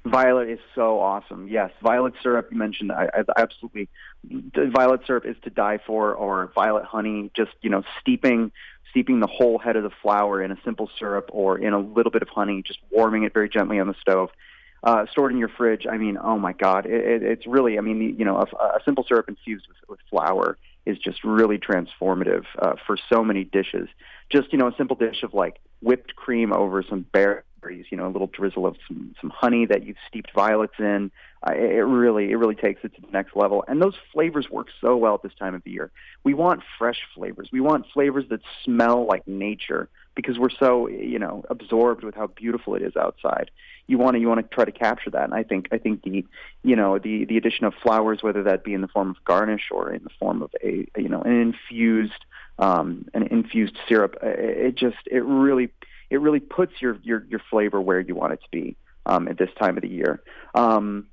Violet 0.06 0.50
is 0.50 0.60
so 0.76 1.02
awesome. 1.02 1.50
Yes, 1.50 1.72
violet 1.84 2.14
syrup. 2.24 2.48
You 2.52 2.58
mentioned 2.58 2.94
I, 2.94 3.10
I 3.14 3.24
absolutely. 3.38 3.90
Violet 4.24 5.02
syrup 5.06 5.26
is 5.26 5.36
to 5.44 5.50
die 5.50 5.80
for, 5.86 6.14
or 6.14 6.54
violet 6.56 6.86
honey. 6.86 7.30
Just 7.36 7.52
you 7.62 7.70
know, 7.70 7.84
steeping 8.00 8.54
steeping 8.92 9.20
the 9.20 9.28
whole 9.28 9.60
head 9.60 9.76
of 9.76 9.84
the 9.84 9.92
flower 10.02 10.42
in 10.42 10.54
a 10.54 10.58
simple 10.64 10.90
syrup 10.98 11.30
or 11.34 11.58
in 11.58 11.74
a 11.74 11.80
little 11.80 12.12
bit 12.12 12.22
of 12.22 12.30
honey, 12.30 12.64
just 12.66 12.80
warming 12.92 13.24
it 13.24 13.34
very 13.34 13.50
gently 13.50 13.78
on 13.78 13.88
the 13.88 13.96
stove. 14.00 14.30
Uh, 14.84 15.06
stored 15.12 15.32
in 15.32 15.38
your 15.38 15.48
fridge. 15.48 15.86
I 15.88 15.98
mean, 15.98 16.18
oh 16.20 16.40
my 16.40 16.54
God, 16.54 16.88
it, 16.88 17.06
it, 17.06 17.24
it's 17.24 17.46
really. 17.46 17.78
I 17.78 17.82
mean, 17.82 18.16
you 18.18 18.26
know, 18.26 18.38
a, 18.38 18.56
a 18.66 18.80
simple 18.84 19.06
syrup 19.08 19.30
infused 19.30 19.68
with, 19.68 19.78
with 19.88 20.00
flower 20.10 20.58
is 20.86 20.98
just 20.98 21.24
really 21.24 21.58
transformative 21.58 22.46
uh, 22.60 22.74
for 22.86 22.98
so 23.12 23.24
many 23.24 23.44
dishes. 23.44 23.88
Just 24.30 24.52
you 24.52 24.58
know, 24.58 24.68
a 24.68 24.76
simple 24.76 24.96
dish 24.96 25.24
of 25.24 25.34
like 25.34 25.60
whipped 25.82 26.16
cream 26.16 26.52
over 26.52 26.84
some 26.84 27.06
berries, 27.12 27.86
you 27.90 27.98
know, 27.98 28.08
a 28.08 28.10
little 28.10 28.28
drizzle 28.28 28.66
of 28.66 28.76
some 28.88 29.14
some 29.22 29.30
honey 29.30 29.66
that 29.66 29.86
you've 29.86 29.98
steeped 30.08 30.34
violets 30.34 30.74
in. 30.80 31.12
Uh, 31.48 31.54
it 31.54 31.72
it 31.72 31.84
really 31.84 32.32
it 32.32 32.36
really 32.36 32.56
takes 32.56 32.84
it 32.84 32.96
to 32.96 33.02
the 33.02 33.12
next 33.12 33.36
level. 33.36 33.64
And 33.68 33.82
those 33.82 33.96
flavors 34.12 34.50
work 34.50 34.68
so 34.80 34.98
well 34.98 35.16
at 35.16 35.22
this 35.22 35.36
time 35.38 35.54
of 35.54 35.64
the 35.64 35.72
year. 35.72 35.92
We 36.24 36.34
want 36.34 36.62
fresh 36.80 37.02
flavors. 37.14 37.50
We 37.52 37.62
want 37.62 37.86
flavors 37.94 38.26
that 38.30 38.42
smell 38.64 39.06
like 39.06 39.28
nature 39.28 39.90
because 40.16 40.40
we're 40.40 40.50
so 40.50 40.88
you 40.88 41.20
know 41.20 41.44
absorbed 41.50 42.04
with 42.04 42.16
how 42.16 42.28
beautiful 42.28 42.76
it 42.76 42.82
is 42.82 42.96
outside. 42.96 43.52
You 43.88 43.98
want 43.98 44.16
to 44.16 44.20
you 44.20 44.28
want 44.28 44.40
to 44.40 44.56
try 44.56 44.66
to 44.66 44.72
capture 44.72 45.10
that. 45.12 45.24
And 45.24 45.34
I 45.34 45.44
think 45.44 45.68
I 45.72 45.78
think 45.78 46.04
the 46.04 46.26
you 46.64 46.76
know 46.76 47.00
the 47.00 47.26
the 47.26 47.38
addition 47.38 47.66
of 47.66 47.74
flowers, 47.82 48.20
whether 48.22 48.44
that 48.44 48.64
be 48.64 48.74
in 48.74 48.82
the 48.82 48.88
form 48.88 49.10
of 49.10 49.24
garnish 49.26 49.70
or 49.72 49.92
in 49.92 50.04
the 50.04 50.10
form 50.20 50.42
of 50.42 50.52
a 50.64 50.88
you 50.98 51.10
know 51.10 51.22
an 51.22 51.34
infused 51.34 52.26
um, 52.60 53.06
an 53.14 53.24
infused 53.24 53.78
syrup, 53.88 54.16
uh, 54.24 54.28
it 54.28 54.76
just 54.76 54.98
it 55.06 55.24
really 55.24 55.70
it 56.10 56.22
really 56.22 56.40
puts 56.40 56.74
your 56.82 56.98
your 57.04 57.26
your 57.30 57.42
flavor 57.50 57.82
where 57.82 58.00
you 58.00 58.16
want 58.16 58.34
it 58.34 58.42
to 58.42 58.50
be 58.52 58.76
um, 59.06 59.28
at 59.28 59.38
this 59.38 59.50
time 59.60 59.78
of 59.78 59.82
the 59.82 59.90
year. 59.90 60.22
Um, 60.54 61.08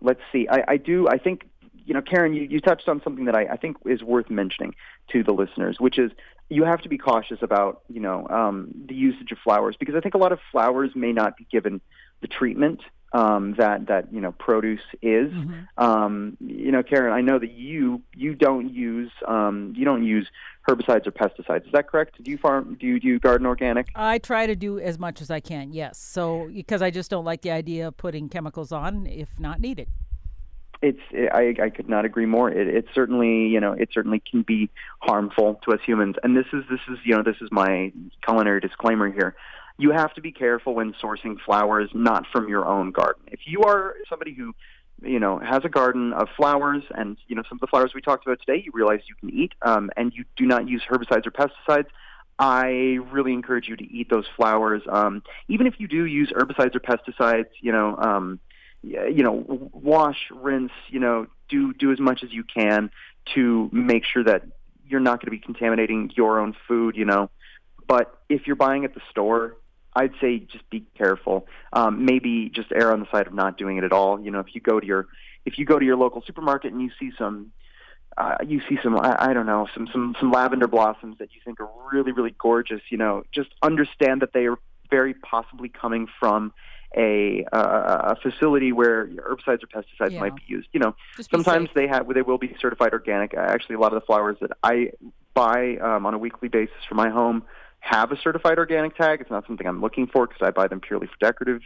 let's 0.00 0.20
see. 0.32 0.48
I, 0.48 0.64
I 0.68 0.76
do. 0.76 1.08
I 1.08 1.18
think 1.18 1.46
you 1.86 1.94
know, 1.94 2.02
Karen, 2.02 2.34
you, 2.34 2.42
you 2.42 2.60
touched 2.60 2.88
on 2.88 3.00
something 3.02 3.26
that 3.26 3.36
I, 3.36 3.44
I 3.44 3.56
think 3.56 3.76
is 3.86 4.02
worth 4.02 4.28
mentioning 4.28 4.74
to 5.12 5.22
the 5.22 5.32
listeners, 5.32 5.76
which 5.78 5.98
is 5.98 6.10
you 6.48 6.64
have 6.64 6.80
to 6.82 6.88
be 6.88 6.98
cautious 6.98 7.38
about 7.42 7.82
you 7.88 8.00
know 8.00 8.26
um, 8.28 8.70
the 8.86 8.94
usage 8.94 9.32
of 9.32 9.38
flowers 9.38 9.76
because 9.78 9.94
I 9.94 10.00
think 10.00 10.14
a 10.14 10.18
lot 10.18 10.32
of 10.32 10.40
flowers 10.50 10.90
may 10.94 11.12
not 11.12 11.36
be 11.36 11.46
given 11.50 11.80
the 12.20 12.28
treatment 12.28 12.80
um, 13.12 13.54
that 13.54 13.86
that 13.86 14.12
you 14.12 14.20
know 14.20 14.32
produce 14.32 14.80
is. 15.00 15.32
Um, 15.78 16.36
you 16.40 16.72
know, 16.72 16.82
Karen, 16.82 17.12
I 17.12 17.20
know 17.20 17.38
that 17.38 17.52
you 17.52 18.02
you 18.14 18.34
don't 18.34 18.72
use 18.72 19.10
um, 19.26 19.72
you 19.76 19.84
don't 19.84 20.04
use 20.04 20.28
herbicides 20.68 21.06
or 21.06 21.12
pesticides. 21.12 21.66
Is 21.66 21.72
that 21.72 21.88
correct? 21.88 22.22
Do 22.22 22.30
you 22.30 22.38
farm? 22.38 22.76
Do 22.78 22.86
you 22.86 23.00
do 23.00 23.08
you 23.08 23.18
garden 23.18 23.46
organic? 23.46 23.88
I 23.94 24.18
try 24.18 24.46
to 24.46 24.56
do 24.56 24.78
as 24.78 24.98
much 24.98 25.20
as 25.20 25.30
I 25.30 25.40
can, 25.40 25.72
yes. 25.72 25.98
So, 25.98 26.50
because 26.52 26.82
I 26.82 26.90
just 26.90 27.10
don't 27.10 27.24
like 27.24 27.42
the 27.42 27.52
idea 27.52 27.88
of 27.88 27.96
putting 27.96 28.28
chemicals 28.28 28.72
on 28.72 29.06
if 29.06 29.28
not 29.38 29.60
needed. 29.60 29.88
it's 30.82 31.00
I, 31.32 31.54
I 31.62 31.70
could 31.70 31.88
not 31.88 32.04
agree 32.04 32.26
more. 32.26 32.50
It, 32.50 32.68
it 32.68 32.86
certainly 32.94 33.46
you 33.46 33.60
know 33.60 33.72
it 33.72 33.90
certainly 33.92 34.22
can 34.30 34.42
be 34.42 34.68
harmful 35.00 35.60
to 35.64 35.72
us 35.72 35.80
humans, 35.86 36.16
and 36.22 36.36
this 36.36 36.46
is 36.52 36.64
this 36.68 36.80
is 36.90 36.98
you 37.04 37.16
know 37.16 37.22
this 37.22 37.36
is 37.40 37.48
my 37.50 37.92
culinary 38.24 38.60
disclaimer 38.60 39.10
here. 39.10 39.34
You 39.78 39.92
have 39.92 40.14
to 40.14 40.20
be 40.20 40.32
careful 40.32 40.74
when 40.74 40.94
sourcing 40.94 41.36
flowers 41.44 41.90
not 41.92 42.26
from 42.32 42.48
your 42.48 42.66
own 42.66 42.92
garden. 42.92 43.24
If 43.28 43.40
you 43.44 43.62
are 43.62 43.94
somebody 44.08 44.32
who 44.32 44.54
you 45.02 45.20
know 45.20 45.38
has 45.38 45.64
a 45.64 45.68
garden 45.68 46.12
of 46.12 46.28
flowers, 46.36 46.82
and 46.94 47.16
you 47.28 47.36
know 47.36 47.42
some 47.48 47.56
of 47.56 47.60
the 47.60 47.66
flowers 47.66 47.92
we 47.94 48.00
talked 48.00 48.26
about 48.26 48.40
today, 48.40 48.62
you 48.64 48.72
realize 48.72 49.00
you 49.06 49.14
can 49.16 49.30
eat, 49.30 49.52
um, 49.62 49.90
and 49.96 50.12
you 50.14 50.24
do 50.36 50.46
not 50.46 50.68
use 50.68 50.82
herbicides 50.88 51.26
or 51.26 51.30
pesticides. 51.30 51.88
I 52.38 52.98
really 53.10 53.32
encourage 53.32 53.68
you 53.68 53.76
to 53.76 53.84
eat 53.84 54.10
those 54.10 54.26
flowers. 54.36 54.82
Um, 54.88 55.22
even 55.48 55.66
if 55.66 55.74
you 55.78 55.88
do 55.88 56.04
use 56.04 56.30
herbicides 56.30 56.74
or 56.74 56.80
pesticides, 56.80 57.48
you 57.60 57.72
know, 57.72 57.96
um, 57.96 58.40
you 58.82 59.22
know, 59.22 59.70
wash, 59.72 60.28
rinse, 60.30 60.72
you 60.88 61.00
know, 61.00 61.26
do 61.48 61.72
do 61.74 61.92
as 61.92 62.00
much 62.00 62.22
as 62.22 62.32
you 62.32 62.44
can 62.44 62.90
to 63.34 63.68
make 63.72 64.04
sure 64.04 64.24
that 64.24 64.44
you're 64.88 65.00
not 65.00 65.20
going 65.20 65.26
to 65.26 65.30
be 65.30 65.38
contaminating 65.38 66.10
your 66.14 66.40
own 66.40 66.54
food, 66.68 66.96
you 66.96 67.04
know. 67.04 67.30
But 67.86 68.18
if 68.28 68.46
you're 68.46 68.56
buying 68.56 68.84
at 68.84 68.94
the 68.94 69.00
store, 69.10 69.56
I'd 69.96 70.12
say 70.20 70.38
just 70.38 70.68
be 70.70 70.84
careful. 70.96 71.46
Um, 71.72 72.04
maybe 72.04 72.50
just 72.50 72.70
err 72.72 72.92
on 72.92 73.00
the 73.00 73.06
side 73.10 73.26
of 73.26 73.34
not 73.34 73.58
doing 73.58 73.78
it 73.78 73.84
at 73.84 73.92
all. 73.92 74.20
You 74.20 74.30
know, 74.30 74.40
if 74.40 74.54
you 74.54 74.60
go 74.60 74.78
to 74.78 74.86
your 74.86 75.08
if 75.44 75.58
you 75.58 75.64
go 75.64 75.78
to 75.78 75.84
your 75.84 75.96
local 75.96 76.22
supermarket 76.26 76.72
and 76.72 76.82
you 76.82 76.90
see 77.00 77.10
some 77.18 77.52
uh, 78.16 78.36
you 78.46 78.60
see 78.68 78.78
some 78.82 78.98
I, 78.98 79.30
I 79.30 79.32
don't 79.32 79.46
know 79.46 79.66
some 79.74 79.88
some 79.90 80.14
some 80.20 80.30
lavender 80.30 80.68
blossoms 80.68 81.18
that 81.18 81.34
you 81.34 81.40
think 81.44 81.60
are 81.60 81.68
really 81.90 82.12
really 82.12 82.34
gorgeous, 82.38 82.82
you 82.90 82.98
know, 82.98 83.24
just 83.32 83.50
understand 83.62 84.22
that 84.22 84.32
they 84.32 84.46
are 84.46 84.58
very 84.90 85.14
possibly 85.14 85.68
coming 85.68 86.06
from 86.20 86.52
a, 86.96 87.44
uh, 87.52 88.14
a 88.14 88.16
facility 88.22 88.72
where 88.72 89.06
herbicides 89.06 89.62
or 89.62 89.66
pesticides 89.66 90.12
yeah. 90.12 90.20
might 90.20 90.36
be 90.36 90.42
used. 90.46 90.68
You 90.72 90.80
know, 90.80 90.96
sometimes 91.30 91.68
they 91.74 91.88
have 91.88 92.06
they 92.12 92.22
will 92.22 92.38
be 92.38 92.54
certified 92.60 92.92
organic. 92.92 93.34
Actually, 93.34 93.76
a 93.76 93.80
lot 93.80 93.92
of 93.92 94.00
the 94.00 94.06
flowers 94.06 94.36
that 94.40 94.52
I 94.62 94.92
buy 95.34 95.76
um, 95.76 96.06
on 96.06 96.14
a 96.14 96.18
weekly 96.18 96.48
basis 96.48 96.76
for 96.88 96.94
my 96.94 97.10
home 97.10 97.42
have 97.86 98.10
a 98.10 98.16
certified 98.20 98.58
organic 98.58 98.96
tag. 98.96 99.20
It's 99.20 99.30
not 99.30 99.46
something 99.46 99.66
I'm 99.66 99.80
looking 99.80 100.06
for 100.06 100.26
because 100.26 100.42
I 100.42 100.50
buy 100.50 100.66
them 100.66 100.80
purely 100.80 101.06
for 101.06 101.16
decorative 101.20 101.62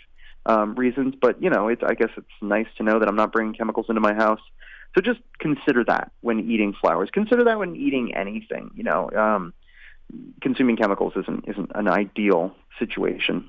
um, 0.47 0.75
reasons. 0.75 1.15
But 1.21 1.43
you 1.43 1.51
know, 1.51 1.69
it's 1.69 1.83
I 1.83 1.95
guess 1.95 2.11
it's 2.17 2.27
nice 2.41 2.67
to 2.77 2.83
know 2.83 2.99
that 2.99 3.09
I'm 3.09 3.17
not 3.17 3.33
bringing 3.33 3.55
chemicals 3.55 3.87
into 3.89 4.01
my 4.01 4.15
house. 4.15 4.41
So 4.95 5.01
just 5.01 5.21
consider 5.39 5.85
that 5.85 6.11
when 6.21 6.51
eating 6.51 6.75
flowers. 6.79 7.11
Consider 7.13 7.45
that 7.45 7.59
when 7.59 7.77
eating 7.77 8.15
anything. 8.15 8.71
You 8.75 8.83
know, 8.85 9.11
um, 9.17 9.55
consuming 10.43 10.77
chemicals 10.77 11.15
isn't 11.17 11.45
isn't 11.49 11.71
an 11.75 11.89
ideal 11.89 12.55
situation. 12.79 13.49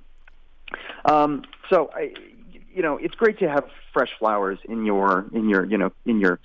Um, 1.05 1.43
so 1.69 1.89
I, 1.93 2.13
you 2.73 2.81
know, 2.81 2.97
it's 2.97 3.15
great 3.15 3.39
to 3.39 3.49
have 3.49 3.65
fresh 3.91 4.11
flowers 4.17 4.59
in 4.63 4.85
your 4.85 5.25
in 5.33 5.49
your 5.49 5.65
you 5.65 5.77
know 5.77 5.91
in 6.05 6.19
your 6.21 6.39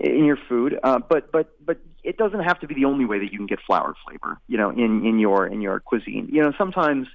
in 0.00 0.24
your 0.24 0.38
food, 0.48 0.78
uh, 0.82 0.98
but 0.98 1.30
but 1.30 1.54
but 1.64 1.78
it 2.08 2.16
doesn't 2.16 2.40
have 2.40 2.58
to 2.60 2.66
be 2.66 2.74
the 2.74 2.86
only 2.86 3.04
way 3.04 3.18
that 3.18 3.30
you 3.30 3.38
can 3.38 3.46
get 3.46 3.60
flower 3.66 3.94
flavor. 4.06 4.40
You 4.48 4.56
know, 4.56 4.70
in 4.70 5.04
in 5.04 5.18
your 5.18 5.46
in 5.46 5.60
your 5.60 5.78
cuisine. 5.80 6.28
You 6.32 6.42
know, 6.42 6.52
sometimes 6.56 7.06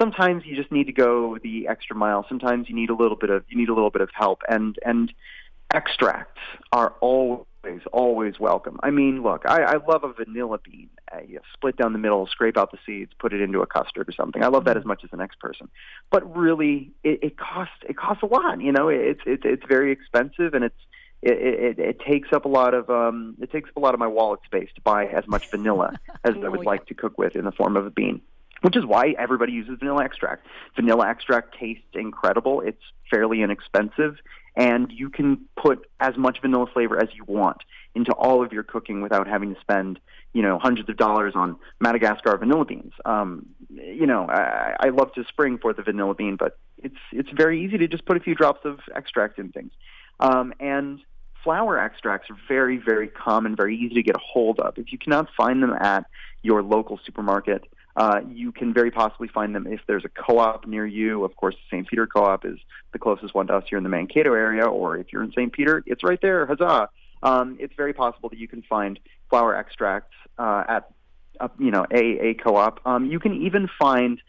sometimes 0.00 0.44
you 0.44 0.56
just 0.56 0.72
need 0.72 0.86
to 0.86 0.92
go 0.92 1.38
the 1.42 1.68
extra 1.68 1.94
mile. 1.94 2.26
Sometimes 2.28 2.68
you 2.68 2.74
need 2.74 2.90
a 2.90 2.94
little 2.94 3.16
bit 3.16 3.30
of 3.30 3.44
you 3.48 3.56
need 3.56 3.68
a 3.68 3.74
little 3.74 3.90
bit 3.90 4.02
of 4.02 4.10
help, 4.12 4.42
and 4.48 4.76
and 4.84 5.12
extracts 5.72 6.40
are 6.72 6.94
always 7.00 7.46
always 7.92 8.40
welcome. 8.40 8.80
I 8.82 8.90
mean, 8.90 9.22
look, 9.22 9.42
I, 9.46 9.62
I 9.62 9.76
love 9.76 10.02
a 10.02 10.12
vanilla 10.12 10.58
bean. 10.58 10.90
Uh, 11.14 11.20
you 11.26 11.38
split 11.54 11.76
down 11.76 11.92
the 11.92 12.00
middle, 12.00 12.26
scrape 12.26 12.56
out 12.56 12.72
the 12.72 12.78
seeds, 12.84 13.12
put 13.20 13.32
it 13.32 13.40
into 13.40 13.60
a 13.60 13.66
custard 13.66 14.08
or 14.08 14.12
something. 14.12 14.42
I 14.42 14.48
love 14.48 14.64
that 14.64 14.76
as 14.76 14.84
much 14.84 15.04
as 15.04 15.10
the 15.10 15.16
next 15.16 15.38
person. 15.38 15.68
But 16.10 16.36
really, 16.36 16.90
it, 17.04 17.20
it 17.22 17.38
costs 17.38 17.76
it 17.88 17.96
costs 17.96 18.24
a 18.24 18.26
lot. 18.26 18.60
You 18.60 18.72
know, 18.72 18.88
it's 18.88 19.20
it's 19.24 19.44
it's 19.44 19.64
very 19.68 19.92
expensive, 19.92 20.54
and 20.54 20.64
it's 20.64 20.82
it, 21.22 21.78
it, 21.78 21.78
it 21.78 22.00
takes 22.00 22.32
up 22.32 22.44
a 22.44 22.48
lot 22.48 22.74
of 22.74 22.90
um, 22.90 23.36
it 23.40 23.50
takes 23.52 23.70
up 23.70 23.76
a 23.76 23.80
lot 23.80 23.94
of 23.94 24.00
my 24.00 24.06
wallet 24.06 24.40
space 24.44 24.68
to 24.74 24.80
buy 24.80 25.06
as 25.06 25.26
much 25.26 25.50
vanilla 25.50 25.98
as 26.24 26.34
I 26.42 26.48
would 26.48 26.60
oh, 26.60 26.70
like 26.70 26.86
to 26.86 26.94
cook 26.94 27.16
with 27.16 27.36
in 27.36 27.44
the 27.44 27.52
form 27.52 27.76
of 27.76 27.86
a 27.86 27.90
bean. 27.90 28.20
Which 28.62 28.76
is 28.76 28.86
why 28.86 29.14
everybody 29.18 29.52
uses 29.52 29.78
vanilla 29.80 30.04
extract. 30.04 30.46
Vanilla 30.76 31.08
extract 31.08 31.58
tastes 31.58 31.82
incredible. 31.94 32.60
It's 32.60 32.82
fairly 33.10 33.42
inexpensive, 33.42 34.18
and 34.54 34.90
you 34.92 35.10
can 35.10 35.46
put 35.56 35.88
as 35.98 36.16
much 36.16 36.40
vanilla 36.40 36.66
flavor 36.72 36.96
as 36.96 37.08
you 37.12 37.24
want 37.26 37.58
into 37.96 38.12
all 38.12 38.42
of 38.42 38.52
your 38.52 38.62
cooking 38.62 39.02
without 39.02 39.26
having 39.26 39.54
to 39.54 39.60
spend 39.60 39.98
you 40.32 40.42
know 40.42 40.58
hundreds 40.58 40.88
of 40.88 40.96
dollars 40.96 41.34
on 41.36 41.56
Madagascar 41.80 42.36
vanilla 42.36 42.64
beans. 42.64 42.92
Um, 43.04 43.46
you 43.70 44.06
know, 44.06 44.28
I, 44.28 44.76
I 44.78 44.88
love 44.90 45.12
to 45.14 45.24
spring 45.24 45.58
for 45.58 45.72
the 45.72 45.82
vanilla 45.82 46.14
bean, 46.14 46.36
but 46.36 46.58
it's 46.78 46.98
it's 47.12 47.30
very 47.30 47.64
easy 47.64 47.78
to 47.78 47.88
just 47.88 48.04
put 48.06 48.16
a 48.16 48.20
few 48.20 48.34
drops 48.34 48.64
of 48.64 48.78
extract 48.94 49.38
in 49.38 49.50
things. 49.50 49.72
Um, 50.20 50.52
and 50.60 51.00
flower 51.42 51.78
extracts 51.78 52.30
are 52.30 52.36
very 52.48 52.78
very 52.78 53.08
common, 53.08 53.56
very 53.56 53.76
easy 53.76 53.94
to 53.94 54.02
get 54.02 54.16
a 54.16 54.20
hold 54.20 54.60
of. 54.60 54.78
If 54.78 54.92
you 54.92 54.98
cannot 54.98 55.28
find 55.36 55.62
them 55.62 55.72
at 55.72 56.06
your 56.42 56.62
local 56.62 56.98
supermarket, 57.04 57.64
uh, 57.96 58.20
you 58.28 58.52
can 58.52 58.72
very 58.72 58.90
possibly 58.90 59.28
find 59.28 59.54
them 59.54 59.66
if 59.66 59.80
there's 59.86 60.04
a 60.04 60.08
co-op 60.08 60.66
near 60.66 60.86
you. 60.86 61.24
Of 61.24 61.36
course, 61.36 61.54
the 61.54 61.76
St. 61.76 61.88
Peter 61.88 62.06
Co-op 62.06 62.44
is 62.44 62.58
the 62.92 62.98
closest 62.98 63.34
one 63.34 63.46
to 63.48 63.54
us 63.54 63.64
here 63.68 63.78
in 63.78 63.84
the 63.84 63.90
Mankato 63.90 64.32
area, 64.32 64.64
or 64.64 64.96
if 64.96 65.12
you're 65.12 65.22
in 65.22 65.30
St. 65.32 65.52
Peter, 65.52 65.82
it's 65.86 66.02
right 66.02 66.20
there. 66.20 66.46
Huzzah! 66.46 66.88
Um, 67.22 67.56
it's 67.60 67.74
very 67.76 67.92
possible 67.92 68.28
that 68.30 68.38
you 68.38 68.48
can 68.48 68.62
find 68.62 68.98
flower 69.30 69.54
extracts 69.54 70.14
uh, 70.38 70.64
at 70.68 70.90
uh, 71.38 71.48
you 71.58 71.70
know 71.70 71.86
a, 71.90 72.30
a 72.30 72.34
co-op. 72.34 72.80
Um, 72.86 73.06
you 73.06 73.20
can 73.20 73.42
even 73.42 73.68
find 73.78 74.20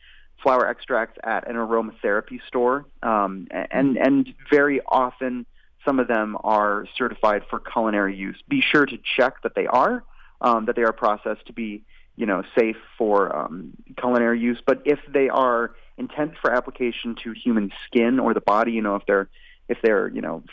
flower 0.41 0.67
extracts 0.67 1.17
at 1.23 1.49
an 1.49 1.55
aromatherapy 1.55 2.39
store, 2.47 2.85
um, 3.01 3.47
and 3.51 3.97
and 3.97 4.33
very 4.51 4.81
often 4.81 5.45
some 5.85 5.99
of 5.99 6.07
them 6.07 6.37
are 6.43 6.85
certified 6.97 7.43
for 7.49 7.59
culinary 7.59 8.15
use. 8.15 8.37
Be 8.47 8.61
sure 8.61 8.85
to 8.85 8.97
check 9.15 9.41
that 9.43 9.55
they 9.55 9.67
are, 9.67 10.03
um, 10.41 10.65
that 10.65 10.75
they 10.75 10.83
are 10.83 10.93
processed 10.93 11.45
to 11.47 11.53
be 11.53 11.83
you 12.15 12.25
know, 12.25 12.43
safe 12.57 12.77
for 12.97 13.35
um, 13.35 13.71
culinary 13.97 14.39
use. 14.39 14.61
But 14.65 14.81
if 14.85 14.99
they 15.07 15.29
are 15.29 15.73
intended 15.97 16.37
for 16.41 16.51
application 16.51 17.15
to 17.23 17.31
human 17.31 17.71
skin 17.87 18.19
or 18.19 18.33
the 18.33 18.41
body, 18.41 18.71
you 18.71 18.81
know, 18.81 18.95
if 18.95 19.05
they're 19.05 19.29
if 19.67 19.77
they're 19.81 20.07
you 20.09 20.21
know 20.21 20.43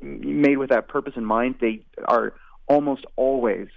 made 0.00 0.58
with 0.58 0.70
that 0.70 0.88
purpose 0.88 1.14
in 1.16 1.24
mind, 1.24 1.56
they 1.60 1.82
are 2.04 2.34
almost 2.66 3.04
always 3.16 3.68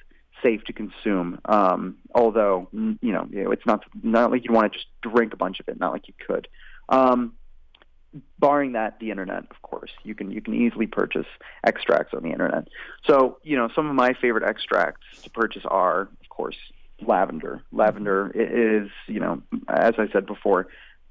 safe 0.41 0.63
to 0.65 0.73
consume. 0.73 1.39
Um, 1.45 1.97
although 2.15 2.67
you 2.71 2.97
know, 3.01 3.27
it's 3.31 3.65
not 3.65 3.83
not 4.01 4.31
like 4.31 4.43
you 4.45 4.51
want 4.51 4.73
to 4.73 4.79
just 4.79 4.89
drink 5.01 5.33
a 5.33 5.37
bunch 5.37 5.59
of 5.59 5.67
it, 5.67 5.79
not 5.79 5.93
like 5.93 6.07
you 6.07 6.13
could. 6.25 6.47
Um, 6.89 7.33
barring 8.39 8.73
that, 8.73 8.99
the 8.99 9.11
internet, 9.11 9.45
of 9.49 9.61
course, 9.61 9.91
you 10.03 10.15
can 10.15 10.31
you 10.31 10.41
can 10.41 10.53
easily 10.53 10.87
purchase 10.87 11.27
extracts 11.65 12.13
on 12.13 12.23
the 12.23 12.29
internet. 12.29 12.67
So 13.05 13.37
you 13.43 13.55
know, 13.57 13.69
some 13.73 13.87
of 13.87 13.95
my 13.95 14.13
favorite 14.13 14.43
extracts 14.43 15.05
to 15.23 15.29
purchase 15.29 15.63
are, 15.65 16.01
of 16.01 16.29
course, 16.29 16.57
lavender. 17.01 17.61
Lavender 17.71 18.31
is, 18.33 18.89
you 19.07 19.19
know, 19.19 19.41
as 19.67 19.93
I 19.97 20.07
said 20.11 20.25
before, 20.25 20.67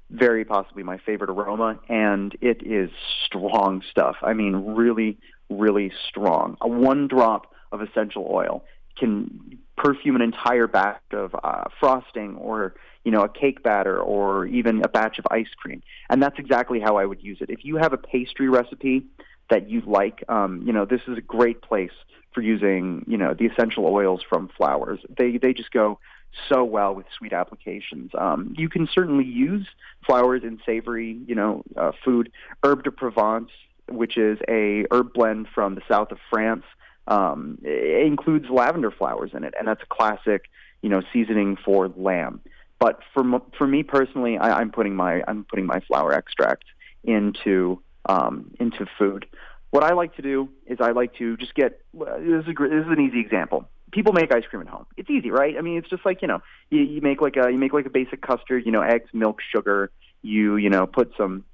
very 0.09 0.45
possibly 0.45 0.83
my 0.83 0.97
favorite 0.97 1.29
aroma, 1.29 1.79
and 1.89 2.35
it 2.41 2.65
is 2.65 2.89
strong 3.25 3.81
stuff. 3.89 4.17
I 4.21 4.33
mean, 4.33 4.55
really, 4.75 5.17
really 5.49 5.91
strong. 6.09 6.57
A 6.61 6.67
one 6.67 7.07
drop 7.07 7.53
of 7.71 7.81
essential 7.81 8.27
oil 8.29 8.63
can 8.97 9.57
perfume 9.77 10.15
an 10.15 10.21
entire 10.21 10.67
batch 10.67 11.01
of 11.11 11.35
uh, 11.43 11.63
frosting 11.79 12.35
or 12.35 12.75
you 13.03 13.11
know 13.11 13.21
a 13.21 13.29
cake 13.29 13.63
batter 13.63 13.99
or 13.99 14.45
even 14.45 14.83
a 14.83 14.87
batch 14.87 15.17
of 15.17 15.25
ice 15.31 15.49
cream 15.57 15.81
and 16.09 16.21
that's 16.21 16.37
exactly 16.37 16.79
how 16.79 16.97
i 16.97 17.05
would 17.05 17.23
use 17.23 17.39
it 17.41 17.49
if 17.49 17.65
you 17.65 17.77
have 17.77 17.93
a 17.93 17.97
pastry 17.97 18.47
recipe 18.47 19.03
that 19.49 19.69
you 19.69 19.81
like 19.87 20.23
um, 20.29 20.61
you 20.65 20.71
know 20.71 20.85
this 20.85 21.01
is 21.07 21.17
a 21.17 21.21
great 21.21 21.61
place 21.61 21.91
for 22.33 22.41
using, 22.41 23.03
you 23.07 23.17
know, 23.17 23.33
the 23.33 23.45
essential 23.45 23.85
oils 23.87 24.21
from 24.27 24.49
flowers. 24.55 24.99
They 25.17 25.37
they 25.37 25.53
just 25.53 25.71
go 25.71 25.99
so 26.47 26.63
well 26.63 26.95
with 26.95 27.05
sweet 27.17 27.33
applications. 27.33 28.11
Um, 28.17 28.53
you 28.57 28.69
can 28.69 28.87
certainly 28.91 29.25
use 29.25 29.67
flowers 30.05 30.43
in 30.43 30.59
savory, 30.65 31.19
you 31.27 31.35
know, 31.35 31.63
uh, 31.75 31.91
food. 32.03 32.31
Herbes 32.63 32.83
de 32.83 32.91
Provence, 32.91 33.49
which 33.89 34.17
is 34.17 34.39
a 34.47 34.85
herb 34.91 35.13
blend 35.13 35.47
from 35.53 35.75
the 35.75 35.81
south 35.89 36.11
of 36.11 36.19
France, 36.29 36.63
um, 37.07 37.57
it 37.63 38.05
includes 38.05 38.45
lavender 38.49 38.91
flowers 38.91 39.31
in 39.33 39.43
it, 39.43 39.53
and 39.57 39.67
that's 39.67 39.81
a 39.81 39.85
classic, 39.87 40.45
you 40.81 40.89
know, 40.89 41.01
seasoning 41.13 41.57
for 41.63 41.89
lamb. 41.89 42.41
But 42.79 42.99
for 43.13 43.23
for 43.57 43.67
me 43.67 43.83
personally, 43.83 44.37
I, 44.37 44.59
I'm 44.59 44.71
putting 44.71 44.95
my 44.95 45.23
I'm 45.27 45.45
putting 45.45 45.65
my 45.65 45.79
flower 45.81 46.13
extract 46.13 46.65
into 47.03 47.81
um, 48.07 48.51
into 48.59 48.85
food. 48.97 49.25
What 49.71 49.83
I 49.83 49.93
like 49.93 50.15
to 50.15 50.21
do 50.21 50.49
is 50.65 50.79
I 50.81 50.91
like 50.91 51.15
to 51.15 51.37
just 51.37 51.55
get 51.55 51.81
this 51.93 52.07
is, 52.09 52.47
a, 52.47 52.53
this 52.53 52.85
is 52.85 52.91
an 52.91 52.99
easy 52.99 53.19
example. 53.19 53.69
People 53.91 54.13
make 54.13 54.33
ice 54.33 54.43
cream 54.49 54.61
at 54.61 54.67
home. 54.67 54.85
It's 54.97 55.09
easy, 55.09 55.31
right? 55.31 55.55
I 55.57 55.61
mean, 55.61 55.77
it's 55.77 55.89
just 55.89 56.05
like 56.05 56.21
you 56.21 56.27
know, 56.27 56.41
you, 56.69 56.81
you 56.81 57.01
make 57.01 57.21
like 57.21 57.35
a 57.37 57.51
you 57.51 57.57
make 57.57 57.73
like 57.73 57.85
a 57.85 57.89
basic 57.89 58.21
custard. 58.21 58.65
You 58.65 58.71
know, 58.71 58.81
eggs, 58.81 59.09
milk, 59.13 59.39
sugar. 59.41 59.91
You 60.21 60.57
you 60.57 60.69
know 60.69 60.85
put 60.87 61.13
some 61.17 61.45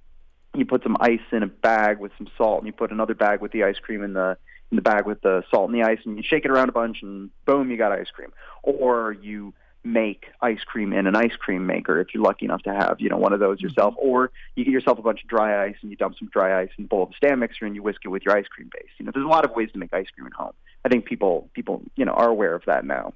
you 0.56 0.66
put 0.66 0.84
some 0.84 0.98
ice 1.00 1.20
in 1.32 1.44
a 1.44 1.48
bag 1.48 2.00
with 2.00 2.12
some 2.18 2.28
salt, 2.38 2.60
and 2.60 2.68
you 2.68 2.74
put 2.74 2.92
another 2.92 3.16
bag 3.16 3.42
with 3.42 3.52
the 3.52 3.64
ice 3.64 3.78
cream 3.80 4.04
in 4.04 4.14
the 4.14 4.38
in 4.72 4.76
the 4.76 4.82
bag 4.82 5.06
with 5.06 5.22
the 5.22 5.44
salt 5.50 5.70
and 5.70 5.80
the 5.80 5.84
ice, 5.84 6.00
and 6.06 6.18
you 6.18 6.24
shake 6.24 6.46
it 6.46 6.52
around 6.52 6.70
a 6.70 6.74
bunch, 6.74 7.02
and 7.02 7.30
boom, 7.46 7.72
you 7.72 7.78
got 7.78 7.92
ice 7.92 8.10
cream. 8.14 8.32
Or 8.64 9.14
you 9.14 9.54
make 9.84 10.26
ice 10.42 10.60
cream 10.66 10.92
in 10.92 11.08
an 11.08 11.16
ice 11.16 11.36
cream 11.40 11.66
maker 11.66 12.02
if 12.02 12.08
you're 12.14 12.24
lucky 12.24 12.46
enough 12.46 12.62
to 12.64 12.74
have 12.74 12.98
you 13.00 13.10
know 13.10 13.18
one 13.18 13.34
of 13.34 13.40
those 13.40 13.62
yourself. 13.62 13.96
Or 13.98 14.32
you 14.56 14.66
get 14.66 14.72
yourself 14.72 15.00
a 15.00 15.02
bunch 15.02 15.24
of 15.24 15.30
dry 15.30 15.66
ice 15.66 15.76
and 15.82 15.90
you 15.90 15.98
dump 15.98 16.16
some 16.20 16.30
dry 16.30 16.62
ice 16.62 16.70
in 16.78 16.86
a 16.86 16.88
bowl 16.88 17.04
of 17.04 17.14
stand 17.16 17.40
mixer 17.40 17.66
and 17.66 17.76
you 17.76 17.82
whisk 17.82 18.02
it 18.04 18.10
with 18.10 18.24
your 18.26 18.38
ice 18.38 18.48
cream 18.48 18.70
base. 18.72 18.90
You 18.98 19.06
know 19.06 19.12
there's 19.14 19.26
a 19.26 19.30
lot 19.30 19.46
of 19.46 19.52
ways 19.52 19.70
to 19.74 19.80
make 19.80 19.94
ice 19.94 20.08
cream 20.14 20.28
at 20.28 20.34
home. 20.34 20.54
I 20.84 20.90
think 20.90 21.06
people 21.06 21.50
people 21.54 21.82
you 21.96 22.06
know 22.06 22.14
are 22.14 22.30
aware 22.30 22.54
of 22.54 22.64
that 22.66 22.86
now. 22.86 23.14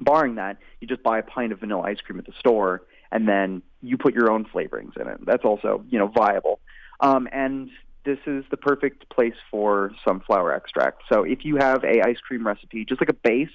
Barring 0.00 0.34
that 0.34 0.58
you 0.80 0.88
just 0.88 1.02
buy 1.02 1.18
a 1.18 1.22
pint 1.22 1.52
of 1.52 1.60
vanilla 1.60 1.82
ice 1.82 2.00
cream 2.00 2.18
at 2.18 2.26
the 2.26 2.34
store 2.38 2.82
and 3.12 3.28
then 3.28 3.62
you 3.80 3.96
put 3.96 4.14
your 4.14 4.30
own 4.30 4.44
flavorings 4.44 5.00
in 5.00 5.06
it. 5.06 5.24
That's 5.24 5.44
also 5.44 5.84
you 5.88 5.98
know 5.98 6.08
viable. 6.08 6.60
Um, 7.00 7.28
and 7.30 7.70
this 8.06 8.18
is 8.26 8.44
the 8.50 8.56
perfect 8.56 9.08
place 9.10 9.34
for 9.50 9.92
some 10.06 10.20
flower 10.20 10.54
extract 10.54 11.02
so 11.12 11.24
if 11.24 11.44
you 11.44 11.56
have 11.56 11.84
a 11.84 12.00
ice 12.02 12.18
cream 12.26 12.46
recipe 12.46 12.84
just 12.84 13.00
like 13.00 13.10
a 13.10 13.14
base 13.14 13.48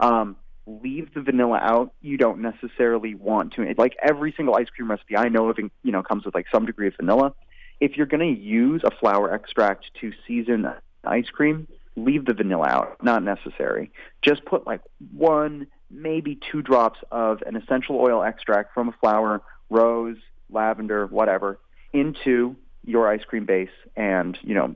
um, 0.00 0.36
leave 0.82 1.12
the 1.14 1.20
vanilla 1.20 1.58
out. 1.60 1.92
You 2.00 2.16
don't 2.16 2.40
necessarily 2.40 3.14
want 3.14 3.54
to. 3.54 3.74
Like 3.76 3.96
every 4.02 4.32
single 4.36 4.54
ice 4.56 4.68
cream 4.68 4.90
recipe 4.90 5.16
I 5.16 5.28
know 5.28 5.48
of, 5.48 5.58
you 5.58 5.92
know, 5.92 6.02
comes 6.02 6.24
with 6.24 6.34
like 6.34 6.46
some 6.52 6.66
degree 6.66 6.88
of 6.88 6.94
vanilla. 6.96 7.34
If 7.80 7.96
you're 7.96 8.06
going 8.06 8.34
to 8.34 8.40
use 8.40 8.82
a 8.84 8.90
flower 8.90 9.32
extract 9.32 9.90
to 10.00 10.12
season 10.26 10.70
ice 11.04 11.30
cream, 11.30 11.66
leave 11.96 12.26
the 12.26 12.34
vanilla 12.34 12.68
out. 12.68 13.02
Not 13.02 13.22
necessary. 13.22 13.90
Just 14.22 14.44
put 14.44 14.66
like 14.66 14.80
one, 15.12 15.66
maybe 15.90 16.38
two 16.50 16.62
drops 16.62 17.00
of 17.10 17.42
an 17.46 17.56
essential 17.56 17.96
oil 17.96 18.22
extract 18.22 18.74
from 18.74 18.88
a 18.88 18.92
flower, 19.00 19.42
rose, 19.70 20.18
lavender, 20.50 21.06
whatever, 21.06 21.58
into 21.92 22.56
your 22.84 23.08
ice 23.08 23.24
cream 23.24 23.44
base, 23.44 23.70
and 23.96 24.38
you 24.42 24.54
know, 24.54 24.74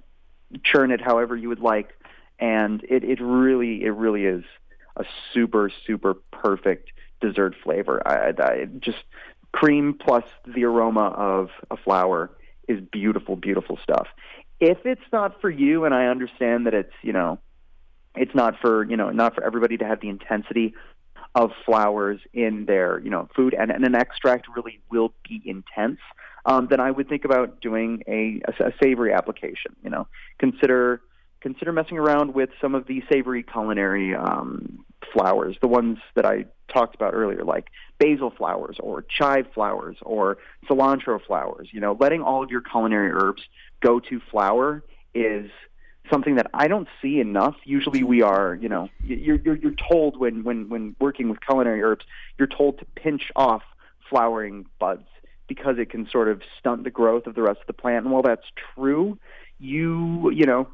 churn 0.62 0.90
it 0.90 1.00
however 1.00 1.36
you 1.36 1.48
would 1.48 1.60
like. 1.60 1.90
And 2.38 2.82
it, 2.84 3.04
it 3.04 3.20
really, 3.20 3.84
it 3.84 3.90
really 3.90 4.24
is 4.24 4.44
a 4.96 5.04
super 5.32 5.70
super 5.86 6.14
perfect 6.32 6.90
dessert 7.20 7.54
flavor. 7.62 8.06
I, 8.06 8.32
I 8.38 8.64
just 8.80 8.98
cream 9.52 9.94
plus 9.94 10.24
the 10.46 10.64
aroma 10.64 11.06
of 11.16 11.50
a 11.70 11.76
flower 11.76 12.30
is 12.68 12.80
beautiful, 12.80 13.36
beautiful 13.36 13.78
stuff. 13.82 14.08
If 14.60 14.78
it's 14.84 15.02
not 15.12 15.40
for 15.40 15.50
you, 15.50 15.84
and 15.84 15.94
I 15.94 16.06
understand 16.06 16.66
that 16.66 16.74
it's 16.74 16.92
you 17.02 17.12
know, 17.12 17.38
it's 18.14 18.34
not 18.34 18.58
for 18.60 18.84
you 18.84 18.96
know 18.96 19.10
not 19.10 19.34
for 19.34 19.44
everybody 19.44 19.76
to 19.78 19.84
have 19.84 20.00
the 20.00 20.08
intensity 20.08 20.74
of 21.34 21.50
flowers 21.64 22.20
in 22.32 22.64
their 22.66 23.00
you 23.00 23.10
know 23.10 23.28
food, 23.34 23.54
and, 23.54 23.70
and 23.70 23.84
an 23.84 23.94
extract 23.94 24.46
really 24.54 24.80
will 24.90 25.12
be 25.28 25.42
intense. 25.44 25.98
Um, 26.46 26.68
then 26.68 26.80
I 26.80 26.90
would 26.90 27.08
think 27.08 27.24
about 27.24 27.60
doing 27.60 28.02
a, 28.06 28.40
a, 28.46 28.68
a 28.68 28.72
savory 28.82 29.12
application. 29.12 29.74
You 29.82 29.90
know, 29.90 30.06
consider 30.38 31.00
consider 31.40 31.72
messing 31.72 31.98
around 31.98 32.34
with 32.34 32.50
some 32.60 32.74
of 32.74 32.86
the 32.86 33.02
savory 33.10 33.42
culinary 33.42 34.14
um, 34.14 34.84
flowers, 35.12 35.56
the 35.60 35.68
ones 35.68 35.98
that 36.14 36.24
I 36.24 36.46
talked 36.72 36.94
about 36.94 37.12
earlier, 37.12 37.44
like 37.44 37.68
basil 37.98 38.30
flowers 38.30 38.76
or 38.80 39.02
chive 39.02 39.46
flowers 39.54 39.96
or 40.02 40.38
cilantro 40.68 41.20
flowers. 41.24 41.68
You 41.72 41.80
know, 41.80 41.96
letting 42.00 42.22
all 42.22 42.42
of 42.42 42.50
your 42.50 42.62
culinary 42.62 43.10
herbs 43.10 43.42
go 43.80 44.00
to 44.00 44.20
flower 44.30 44.82
is 45.14 45.50
something 46.10 46.36
that 46.36 46.50
I 46.52 46.68
don't 46.68 46.88
see 47.00 47.20
enough. 47.20 47.56
Usually, 47.64 48.02
we 48.02 48.20
mm-hmm. 48.20 48.28
are, 48.28 48.54
you 48.54 48.68
know, 48.68 48.88
you're 49.04 49.36
you're, 49.36 49.56
you're 49.56 49.74
told 49.90 50.18
when 50.18 50.44
when 50.44 50.68
when 50.68 50.96
working 51.00 51.28
with 51.28 51.40
culinary 51.40 51.82
herbs, 51.82 52.04
you're 52.38 52.48
told 52.48 52.78
to 52.78 52.84
pinch 52.96 53.30
off 53.36 53.62
flowering 54.08 54.66
buds 54.78 55.06
because 55.46 55.78
it 55.78 55.90
can 55.90 56.08
sort 56.08 56.28
of 56.28 56.42
stunt 56.58 56.84
the 56.84 56.90
growth 56.90 57.26
of 57.26 57.34
the 57.34 57.42
rest 57.42 57.60
of 57.60 57.66
the 57.66 57.72
plant. 57.72 58.04
And 58.04 58.12
while 58.12 58.22
that's 58.22 58.46
true, 58.74 59.18
you 59.58 60.30
you 60.30 60.46
know 60.46 60.68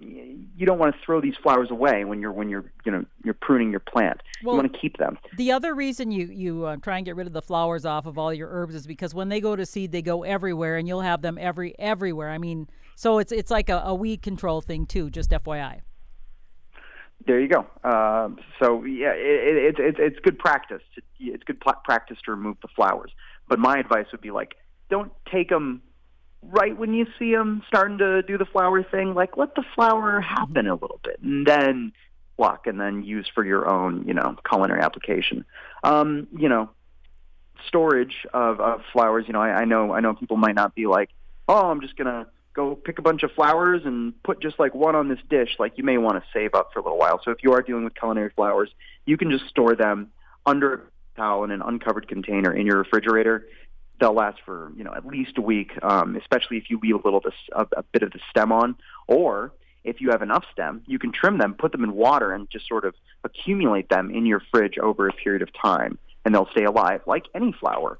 you 0.00 0.66
don't 0.66 0.78
want 0.78 0.94
to 0.94 1.00
throw 1.04 1.20
these 1.20 1.34
flowers 1.42 1.70
away 1.70 2.04
when 2.04 2.20
you're 2.20 2.32
when 2.32 2.48
you're 2.48 2.72
you 2.84 2.92
know 2.92 3.04
you're 3.22 3.34
pruning 3.34 3.70
your 3.70 3.80
plant. 3.80 4.22
Well, 4.42 4.54
you 4.54 4.60
want 4.62 4.72
to 4.72 4.78
keep 4.78 4.96
them. 4.96 5.18
The 5.36 5.52
other 5.52 5.74
reason 5.74 6.10
you 6.10 6.26
you 6.26 6.64
uh, 6.64 6.76
try 6.76 6.96
and 6.96 7.04
get 7.04 7.16
rid 7.16 7.26
of 7.26 7.32
the 7.32 7.42
flowers 7.42 7.84
off 7.84 8.06
of 8.06 8.18
all 8.18 8.32
your 8.32 8.48
herbs 8.50 8.74
is 8.74 8.86
because 8.86 9.14
when 9.14 9.28
they 9.28 9.40
go 9.40 9.56
to 9.56 9.66
seed, 9.66 9.92
they 9.92 10.02
go 10.02 10.22
everywhere, 10.22 10.76
and 10.76 10.88
you'll 10.88 11.02
have 11.02 11.22
them 11.22 11.36
every 11.38 11.78
everywhere. 11.78 12.30
I 12.30 12.38
mean, 12.38 12.68
so 12.96 13.18
it's 13.18 13.32
it's 13.32 13.50
like 13.50 13.68
a, 13.68 13.82
a 13.84 13.94
weed 13.94 14.22
control 14.22 14.60
thing 14.60 14.86
too. 14.86 15.10
Just 15.10 15.30
FYI. 15.30 15.80
There 17.26 17.38
you 17.38 17.48
go. 17.48 17.66
Uh, 17.84 18.30
so 18.62 18.84
yeah, 18.84 19.12
it, 19.12 19.78
it, 19.78 19.78
it, 19.78 19.96
it's 19.98 20.18
good 20.20 20.38
practice. 20.38 20.82
To, 20.94 21.02
it's 21.18 21.44
good 21.44 21.60
pl- 21.60 21.74
practice 21.84 22.16
to 22.24 22.30
remove 22.30 22.56
the 22.62 22.68
flowers. 22.74 23.12
But 23.48 23.58
my 23.58 23.78
advice 23.78 24.06
would 24.12 24.22
be 24.22 24.30
like, 24.30 24.54
don't 24.88 25.12
take 25.30 25.50
them 25.50 25.82
right 26.42 26.76
when 26.76 26.94
you 26.94 27.06
see 27.18 27.32
them 27.32 27.62
starting 27.66 27.98
to 27.98 28.22
do 28.22 28.38
the 28.38 28.44
flower 28.44 28.82
thing, 28.82 29.14
like 29.14 29.36
let 29.36 29.54
the 29.54 29.64
flower 29.74 30.20
happen 30.20 30.66
a 30.66 30.74
little 30.74 31.00
bit, 31.02 31.20
and 31.22 31.46
then 31.46 31.92
pluck, 32.36 32.66
and 32.66 32.80
then 32.80 33.02
use 33.02 33.28
for 33.34 33.44
your 33.44 33.68
own, 33.68 34.06
you 34.06 34.14
know, 34.14 34.36
culinary 34.48 34.80
application. 34.80 35.44
Um, 35.84 36.28
you 36.36 36.48
know, 36.48 36.70
storage 37.66 38.26
of, 38.32 38.60
of 38.60 38.82
flowers. 38.92 39.24
You 39.26 39.34
know, 39.34 39.42
I, 39.42 39.60
I 39.60 39.64
know 39.64 39.92
I 39.92 40.00
know 40.00 40.14
people 40.14 40.36
might 40.36 40.54
not 40.54 40.74
be 40.74 40.86
like, 40.86 41.10
oh, 41.48 41.70
I'm 41.70 41.80
just 41.80 41.96
gonna 41.96 42.26
go 42.54 42.74
pick 42.74 42.98
a 42.98 43.02
bunch 43.02 43.22
of 43.22 43.30
flowers 43.32 43.82
and 43.84 44.20
put 44.22 44.40
just 44.40 44.58
like 44.58 44.74
one 44.74 44.96
on 44.96 45.08
this 45.08 45.20
dish. 45.28 45.56
Like 45.58 45.76
you 45.76 45.84
may 45.84 45.98
want 45.98 46.22
to 46.22 46.28
save 46.32 46.54
up 46.54 46.72
for 46.72 46.80
a 46.80 46.82
little 46.82 46.98
while. 46.98 47.20
So 47.24 47.30
if 47.30 47.42
you 47.42 47.52
are 47.52 47.62
dealing 47.62 47.84
with 47.84 47.94
culinary 47.94 48.30
flowers, 48.30 48.70
you 49.04 49.16
can 49.16 49.30
just 49.30 49.48
store 49.48 49.76
them 49.76 50.10
under 50.46 50.74
a 50.74 50.80
towel 51.16 51.44
in 51.44 51.50
an 51.50 51.62
uncovered 51.62 52.08
container 52.08 52.52
in 52.52 52.66
your 52.66 52.78
refrigerator 52.78 53.46
they'll 54.00 54.14
last 54.14 54.38
for 54.44 54.72
you 54.76 54.84
know 54.84 54.92
at 54.94 55.06
least 55.06 55.38
a 55.38 55.42
week, 55.42 55.72
um, 55.82 56.16
especially 56.16 56.56
if 56.56 56.70
you 56.70 56.80
leave 56.82 56.94
a 56.94 57.00
little 57.04 57.22
a, 57.52 57.66
a 57.76 57.82
bit 57.82 58.02
of 58.02 58.12
the 58.12 58.20
stem 58.30 58.52
on, 58.52 58.76
or 59.06 59.52
if 59.84 60.00
you 60.00 60.10
have 60.10 60.22
enough 60.22 60.44
stem, 60.52 60.82
you 60.86 60.98
can 60.98 61.12
trim 61.12 61.38
them, 61.38 61.54
put 61.54 61.72
them 61.72 61.84
in 61.84 61.92
water, 61.92 62.32
and 62.32 62.50
just 62.50 62.66
sort 62.68 62.84
of 62.84 62.94
accumulate 63.24 63.88
them 63.88 64.10
in 64.10 64.26
your 64.26 64.42
fridge 64.50 64.78
over 64.78 65.08
a 65.08 65.12
period 65.12 65.42
of 65.42 65.48
time, 65.52 65.98
and 66.24 66.34
they'll 66.34 66.48
stay 66.52 66.64
alive 66.64 67.00
like 67.06 67.24
any 67.34 67.52
flower. 67.52 67.98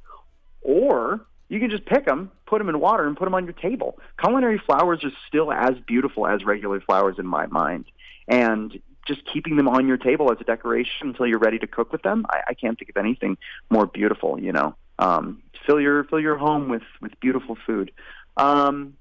Or 0.63 1.21
you 1.49 1.59
can 1.59 1.71
just 1.71 1.87
pick 1.87 2.05
them, 2.07 2.31
put 2.47 2.59
them 2.59 2.69
in 2.69 2.81
water, 2.81 3.07
and 3.07 3.17
put 3.17 3.25
them 3.25 3.35
on 3.35 3.45
your 3.45 3.55
table. 3.55 3.99
Culinary 4.21 4.61
flowers 4.65 5.03
are 5.05 5.13
still 5.27 5.53
as 5.53 5.75
beautiful 5.87 6.27
as 6.27 6.45
regular 6.45 6.81
flowers 6.81 7.17
in 7.19 7.27
my 7.27 7.47
mind, 7.47 7.87
and 8.29 8.79
just 9.07 9.23
keeping 9.33 9.57
them 9.57 9.69
on 9.69 9.89
your 9.89 9.97
table 9.97 10.31
as 10.31 10.39
a 10.41 10.45
decoration 10.45 11.09
until 11.09 11.27
you're 11.27 11.39
ready 11.39 11.59
to 11.59 11.67
cook 11.67 11.91
with 11.91 12.03
them, 12.03 12.27
I, 12.31 12.41
I 12.49 12.55
can't 12.55 12.79
think 12.79 12.91
of 12.91 12.97
anything 12.97 13.39
more 13.71 13.87
beautiful. 13.87 14.39
You 14.39 14.53
know, 14.53 14.77
um, 15.01 15.43
fill 15.67 15.81
your 15.81 16.05
fill 16.05 16.21
your 16.21 16.37
home 16.37 16.69
with 16.69 16.83
with 17.01 17.19
beautiful 17.21 17.57
food. 17.67 17.91
Um, 18.37 18.95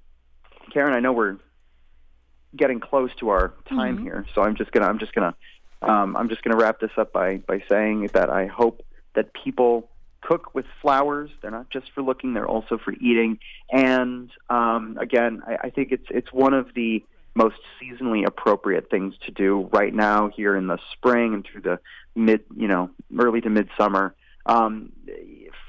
Karen, 0.74 0.94
I 0.94 1.00
know 1.00 1.14
we're 1.14 1.38
getting 2.56 2.80
close 2.80 3.12
to 3.20 3.30
our 3.30 3.54
time 3.68 3.98
mm-hmm. 3.98 4.06
here, 4.06 4.26
so 4.34 4.42
I'm 4.42 4.56
just 4.56 4.72
gonna 4.72 4.88
I'm 4.88 5.00
just 5.00 5.14
gonna 5.14 5.36
um, 5.82 6.16
I'm 6.16 6.30
just 6.30 6.42
gonna 6.42 6.58
wrap 6.58 6.80
this 6.80 6.92
up 6.98 7.14
by 7.14 7.38
by 7.38 7.64
saying 7.70 8.10
that 8.14 8.30
I 8.30 8.48
hope 8.48 8.84
that 9.14 9.34
people 9.34 9.90
cook 10.22 10.54
with 10.54 10.66
flowers. 10.82 11.30
They're 11.42 11.52
not 11.52 11.70
just 11.70 11.92
for 11.92 12.02
looking; 12.02 12.34
they're 12.34 12.48
also 12.48 12.78
for 12.78 12.94
eating. 12.94 13.40
And 13.72 14.32
um, 14.50 14.98
again, 15.00 15.42
I, 15.46 15.68
I 15.68 15.70
think 15.70 15.92
it's 15.92 16.08
it's 16.10 16.32
one 16.32 16.54
of 16.54 16.74
the 16.74 17.04
most 17.36 17.58
seasonally 17.82 18.26
appropriate 18.26 18.90
things 18.90 19.16
to 19.26 19.32
do 19.32 19.70
right 19.72 19.94
now 19.94 20.30
here 20.30 20.56
in 20.56 20.68
the 20.68 20.80
spring 20.94 21.34
and 21.34 21.46
through 21.46 21.62
the 21.62 21.80
mid, 22.16 22.42
you 22.56 22.68
know, 22.68 22.90
early 23.18 23.42
to 23.42 23.50
midsummer. 23.50 24.16
Um, 24.46 24.92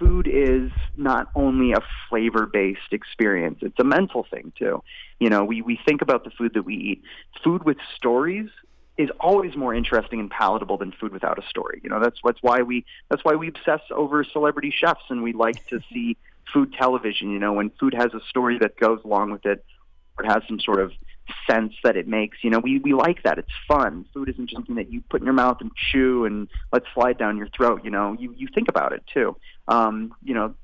food 0.00 0.26
is 0.26 0.72
not 0.96 1.28
only 1.34 1.72
a 1.72 1.80
flavor 2.08 2.46
based 2.46 2.92
experience, 2.92 3.58
it's 3.60 3.78
a 3.78 3.84
mental 3.84 4.26
thing 4.28 4.52
too. 4.58 4.82
You 5.20 5.28
know, 5.28 5.44
we, 5.44 5.62
we 5.62 5.78
think 5.86 6.02
about 6.02 6.24
the 6.24 6.30
food 6.30 6.54
that 6.54 6.62
we 6.62 6.74
eat. 6.74 7.02
Food 7.44 7.64
with 7.64 7.76
stories 7.94 8.48
is 8.96 9.10
always 9.20 9.54
more 9.56 9.74
interesting 9.74 10.18
and 10.18 10.30
palatable 10.30 10.78
than 10.78 10.92
food 10.98 11.12
without 11.12 11.38
a 11.38 11.46
story. 11.48 11.80
You 11.84 11.90
know, 11.90 12.00
that's 12.00 12.18
that's 12.24 12.38
why 12.40 12.62
we 12.62 12.84
that's 13.10 13.24
why 13.24 13.34
we 13.34 13.48
obsess 13.48 13.80
over 13.94 14.24
celebrity 14.24 14.74
chefs 14.76 15.04
and 15.10 15.22
we 15.22 15.32
like 15.32 15.66
to 15.68 15.80
see 15.92 16.16
food 16.52 16.72
television, 16.72 17.30
you 17.30 17.38
know, 17.38 17.52
when 17.52 17.70
food 17.78 17.94
has 17.94 18.12
a 18.14 18.20
story 18.28 18.58
that 18.58 18.76
goes 18.76 19.00
along 19.04 19.30
with 19.30 19.46
it 19.46 19.64
or 20.18 20.24
it 20.24 20.28
has 20.28 20.42
some 20.48 20.58
sort 20.58 20.80
of 20.80 20.92
sense 21.48 21.74
that 21.84 21.96
it 21.96 22.06
makes. 22.06 22.38
You 22.42 22.50
know, 22.50 22.58
we, 22.58 22.78
we 22.78 22.94
like 22.94 23.22
that. 23.22 23.38
It's 23.38 23.52
fun. 23.66 24.04
Food 24.12 24.28
isn't 24.28 24.46
just 24.46 24.56
something 24.56 24.76
that 24.76 24.92
you 24.92 25.02
put 25.08 25.20
in 25.20 25.24
your 25.24 25.34
mouth 25.34 25.58
and 25.60 25.70
chew 25.74 26.24
and 26.24 26.48
let 26.72 26.82
slide 26.94 27.18
down 27.18 27.36
your 27.36 27.48
throat. 27.48 27.82
You 27.84 27.90
know, 27.90 28.16
you, 28.18 28.34
you 28.36 28.48
think 28.54 28.68
about 28.68 28.92
it 28.92 29.02
too. 29.12 29.36
Um, 29.68 30.14
you 30.22 30.34
know, 30.34 30.54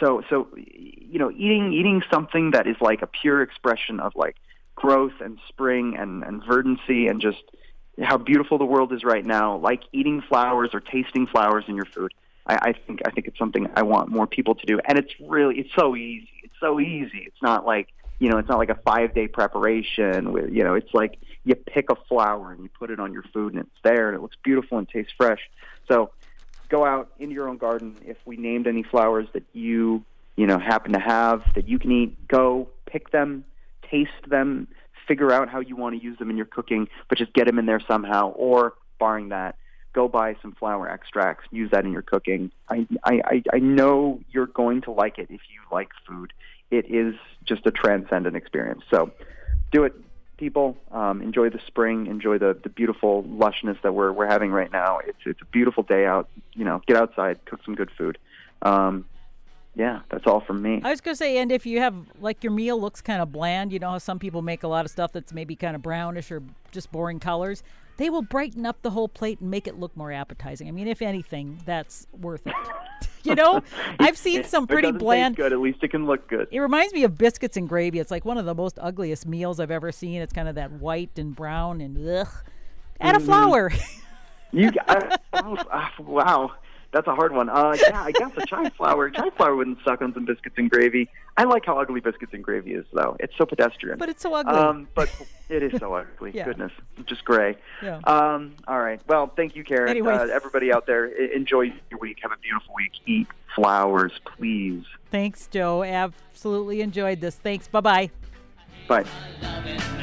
so 0.00 0.22
so 0.30 0.48
you 0.56 1.18
know, 1.18 1.30
eating 1.30 1.72
eating 1.72 2.02
something 2.12 2.52
that 2.52 2.66
is 2.66 2.76
like 2.80 3.02
a 3.02 3.06
pure 3.06 3.42
expression 3.42 4.00
of 4.00 4.12
like 4.14 4.36
growth 4.74 5.20
and 5.20 5.38
spring 5.48 5.96
and, 5.98 6.22
and 6.24 6.42
verdancy 6.44 7.06
and 7.06 7.20
just 7.20 7.42
how 8.02 8.16
beautiful 8.16 8.58
the 8.58 8.64
world 8.64 8.92
is 8.92 9.04
right 9.04 9.24
now, 9.24 9.56
like 9.56 9.82
eating 9.92 10.20
flowers 10.20 10.70
or 10.72 10.80
tasting 10.80 11.26
flowers 11.26 11.64
in 11.68 11.76
your 11.76 11.84
food. 11.84 12.12
I, 12.46 12.54
I 12.54 12.72
think 12.72 13.00
I 13.06 13.10
think 13.10 13.26
it's 13.26 13.38
something 13.38 13.68
I 13.74 13.82
want 13.82 14.10
more 14.10 14.26
people 14.26 14.54
to 14.54 14.66
do, 14.66 14.80
and 14.84 14.98
it's 14.98 15.12
really 15.20 15.58
it's 15.60 15.74
so 15.74 15.96
easy. 15.96 16.28
It's 16.42 16.54
so 16.60 16.80
easy. 16.80 17.24
It's 17.26 17.42
not 17.42 17.64
like 17.64 17.88
you 18.18 18.30
know, 18.30 18.38
it's 18.38 18.48
not 18.48 18.58
like 18.58 18.70
a 18.70 18.78
five 18.86 19.14
day 19.14 19.28
preparation 19.28 20.32
with, 20.32 20.50
you 20.50 20.64
know, 20.64 20.74
it's 20.74 20.92
like 20.94 21.18
you 21.44 21.54
pick 21.54 21.90
a 21.90 21.96
flower 22.08 22.52
and 22.52 22.62
you 22.62 22.70
put 22.78 22.90
it 22.90 23.00
on 23.00 23.12
your 23.12 23.24
food 23.32 23.54
and 23.54 23.62
it's 23.62 23.80
there 23.82 24.08
and 24.08 24.16
it 24.16 24.22
looks 24.22 24.36
beautiful 24.42 24.78
and 24.78 24.88
tastes 24.88 25.12
fresh. 25.16 25.40
So 25.88 26.10
go 26.68 26.84
out 26.84 27.10
into 27.18 27.34
your 27.34 27.48
own 27.48 27.58
garden. 27.58 27.96
If 28.06 28.16
we 28.24 28.36
named 28.36 28.66
any 28.66 28.82
flowers 28.82 29.28
that 29.32 29.44
you, 29.52 30.04
you 30.36 30.46
know, 30.46 30.58
happen 30.58 30.92
to 30.92 31.00
have 31.00 31.42
that 31.54 31.68
you 31.68 31.78
can 31.78 31.92
eat, 31.92 32.28
go 32.28 32.68
pick 32.86 33.10
them, 33.10 33.44
taste 33.90 34.10
them, 34.28 34.68
figure 35.06 35.32
out 35.32 35.48
how 35.48 35.60
you 35.60 35.76
want 35.76 35.96
to 35.98 36.02
use 36.02 36.18
them 36.18 36.30
in 36.30 36.36
your 36.36 36.46
cooking, 36.46 36.88
but 37.08 37.18
just 37.18 37.32
get 37.34 37.46
them 37.46 37.58
in 37.58 37.66
there 37.66 37.80
somehow. 37.86 38.30
Or 38.30 38.74
barring 38.98 39.28
that, 39.30 39.56
go 39.92 40.08
buy 40.08 40.36
some 40.40 40.52
flower 40.52 40.88
extracts, 40.88 41.46
use 41.50 41.70
that 41.70 41.84
in 41.84 41.92
your 41.92 42.02
cooking. 42.02 42.50
I, 42.68 42.86
I, 43.04 43.42
I 43.52 43.58
know 43.58 44.20
you're 44.30 44.46
going 44.46 44.82
to 44.82 44.92
like 44.92 45.18
it 45.18 45.28
if 45.30 45.40
you 45.52 45.60
like 45.70 45.90
food. 46.06 46.32
It 46.78 46.86
is 46.90 47.14
just 47.44 47.62
a 47.66 47.70
transcendent 47.70 48.36
experience. 48.36 48.82
So 48.90 48.98
do 49.70 49.84
it, 49.84 49.94
people. 50.36 50.76
Um, 50.90 51.22
enjoy 51.22 51.50
the 51.50 51.60
spring. 51.66 52.06
Enjoy 52.06 52.36
the, 52.38 52.58
the 52.62 52.68
beautiful 52.68 53.22
lushness 53.24 53.80
that 53.82 53.92
we're, 53.94 54.12
we're 54.12 54.26
having 54.36 54.50
right 54.50 54.72
now. 54.72 54.98
It's, 55.06 55.22
it's 55.24 55.42
a 55.42 55.50
beautiful 55.58 55.82
day 55.82 56.04
out. 56.04 56.28
You 56.54 56.64
know, 56.64 56.82
get 56.88 56.96
outside, 56.96 57.34
cook 57.44 57.60
some 57.64 57.74
good 57.74 57.90
food. 57.98 58.18
Um, 58.62 59.04
yeah, 59.76 60.00
that's 60.10 60.26
all 60.26 60.40
from 60.40 60.62
me. 60.62 60.80
I 60.84 60.90
was 60.90 61.00
going 61.00 61.14
to 61.14 61.16
say, 61.16 61.38
and 61.38 61.50
if 61.50 61.66
you 61.66 61.80
have, 61.80 61.94
like, 62.20 62.44
your 62.44 62.52
meal 62.52 62.80
looks 62.80 63.00
kind 63.00 63.20
of 63.20 63.32
bland, 63.32 63.72
you 63.72 63.78
know 63.80 63.90
how 63.90 63.98
some 63.98 64.18
people 64.18 64.40
make 64.40 64.62
a 64.62 64.68
lot 64.68 64.84
of 64.84 64.90
stuff 64.90 65.12
that's 65.12 65.32
maybe 65.32 65.56
kind 65.56 65.74
of 65.74 65.82
brownish 65.82 66.30
or 66.30 66.42
just 66.70 66.92
boring 66.92 67.20
colors? 67.20 67.62
They 67.96 68.10
will 68.10 68.22
brighten 68.22 68.66
up 68.66 68.82
the 68.82 68.90
whole 68.90 69.08
plate 69.08 69.40
and 69.40 69.50
make 69.50 69.66
it 69.66 69.78
look 69.78 69.96
more 69.96 70.10
appetizing. 70.10 70.66
I 70.66 70.72
mean, 70.72 70.88
if 70.88 71.00
anything, 71.00 71.60
that's 71.64 72.06
worth 72.12 72.46
it. 72.46 72.54
you 73.22 73.34
know, 73.34 73.62
I've 74.00 74.18
seen 74.18 74.44
some 74.44 74.66
pretty 74.66 74.90
bland. 74.90 75.36
good. 75.36 75.52
At 75.52 75.60
least 75.60 75.78
it 75.82 75.92
can 75.92 76.06
look 76.06 76.28
good. 76.28 76.48
It 76.50 76.58
reminds 76.58 76.92
me 76.92 77.04
of 77.04 77.16
biscuits 77.16 77.56
and 77.56 77.68
gravy. 77.68 78.00
It's 78.00 78.10
like 78.10 78.24
one 78.24 78.38
of 78.38 78.46
the 78.46 78.54
most 78.54 78.78
ugliest 78.80 79.26
meals 79.26 79.60
I've 79.60 79.70
ever 79.70 79.92
seen. 79.92 80.20
It's 80.22 80.32
kind 80.32 80.48
of 80.48 80.56
that 80.56 80.72
white 80.72 81.18
and 81.18 81.34
brown 81.34 81.80
and 81.80 81.96
ugh. 82.08 82.28
Add 83.00 83.14
mm-hmm. 83.14 83.22
a 83.22 83.26
flower. 83.26 83.72
you, 84.52 84.70
I, 84.88 85.16
oh, 85.34 85.88
wow 86.00 86.52
that's 86.94 87.08
a 87.08 87.14
hard 87.14 87.32
one. 87.32 87.48
Uh, 87.50 87.76
yeah, 87.78 88.02
I 88.04 88.12
guess 88.12 88.30
a 88.36 88.46
chive 88.46 88.72
flower. 88.74 89.10
Chive 89.10 89.34
flower 89.34 89.56
wouldn't 89.56 89.78
suck 89.84 90.00
on 90.00 90.14
some 90.14 90.24
biscuits 90.24 90.54
and 90.56 90.70
gravy. 90.70 91.10
I 91.36 91.42
like 91.42 91.66
how 91.66 91.78
ugly 91.78 92.00
biscuits 92.00 92.32
and 92.32 92.42
gravy 92.42 92.72
is, 92.72 92.86
though. 92.92 93.16
It's 93.18 93.36
so 93.36 93.44
pedestrian. 93.44 93.98
But 93.98 94.08
it's 94.08 94.22
so 94.22 94.32
ugly. 94.32 94.54
Um, 94.54 94.88
but 94.94 95.10
it 95.48 95.62
is 95.64 95.78
so 95.80 95.92
ugly. 95.94 96.30
yeah. 96.34 96.44
Goodness, 96.44 96.70
just 97.06 97.24
gray. 97.24 97.56
Yeah. 97.82 97.98
Um, 98.04 98.54
all 98.68 98.78
right. 98.78 99.00
Well, 99.08 99.26
thank 99.36 99.56
you, 99.56 99.64
Karen. 99.64 99.88
Anyway. 99.90 100.14
Uh, 100.14 100.26
everybody 100.26 100.72
out 100.72 100.86
there, 100.86 101.06
enjoy 101.06 101.72
your 101.90 101.98
week. 102.00 102.18
Have 102.22 102.32
a 102.32 102.38
beautiful 102.38 102.74
week. 102.76 102.92
Eat 103.06 103.26
flowers, 103.56 104.12
please. 104.36 104.84
Thanks, 105.10 105.48
Joe. 105.48 105.82
Absolutely 105.82 106.80
enjoyed 106.80 107.20
this. 107.20 107.34
Thanks. 107.34 107.66
Bye-bye. 107.66 108.10
Bye. 108.86 110.00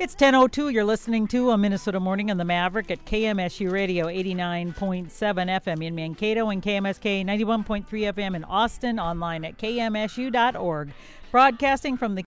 It's 0.00 0.14
10.02. 0.14 0.72
You're 0.72 0.82
listening 0.82 1.28
to 1.28 1.50
a 1.50 1.58
Minnesota 1.58 2.00
Morning 2.00 2.30
on 2.30 2.38
the 2.38 2.44
Maverick 2.46 2.90
at 2.90 3.04
KMSU 3.04 3.70
Radio 3.70 4.06
89.7 4.06 5.10
FM 5.10 5.84
in 5.84 5.94
Mankato 5.94 6.48
and 6.48 6.62
KMSK 6.62 7.22
91.3 7.22 7.84
FM 7.84 8.34
in 8.34 8.44
Austin, 8.44 8.98
online 8.98 9.44
at 9.44 9.58
kmsu.org. 9.58 10.92
Broadcasting 11.30 11.98
from 11.98 12.14
the 12.14 12.18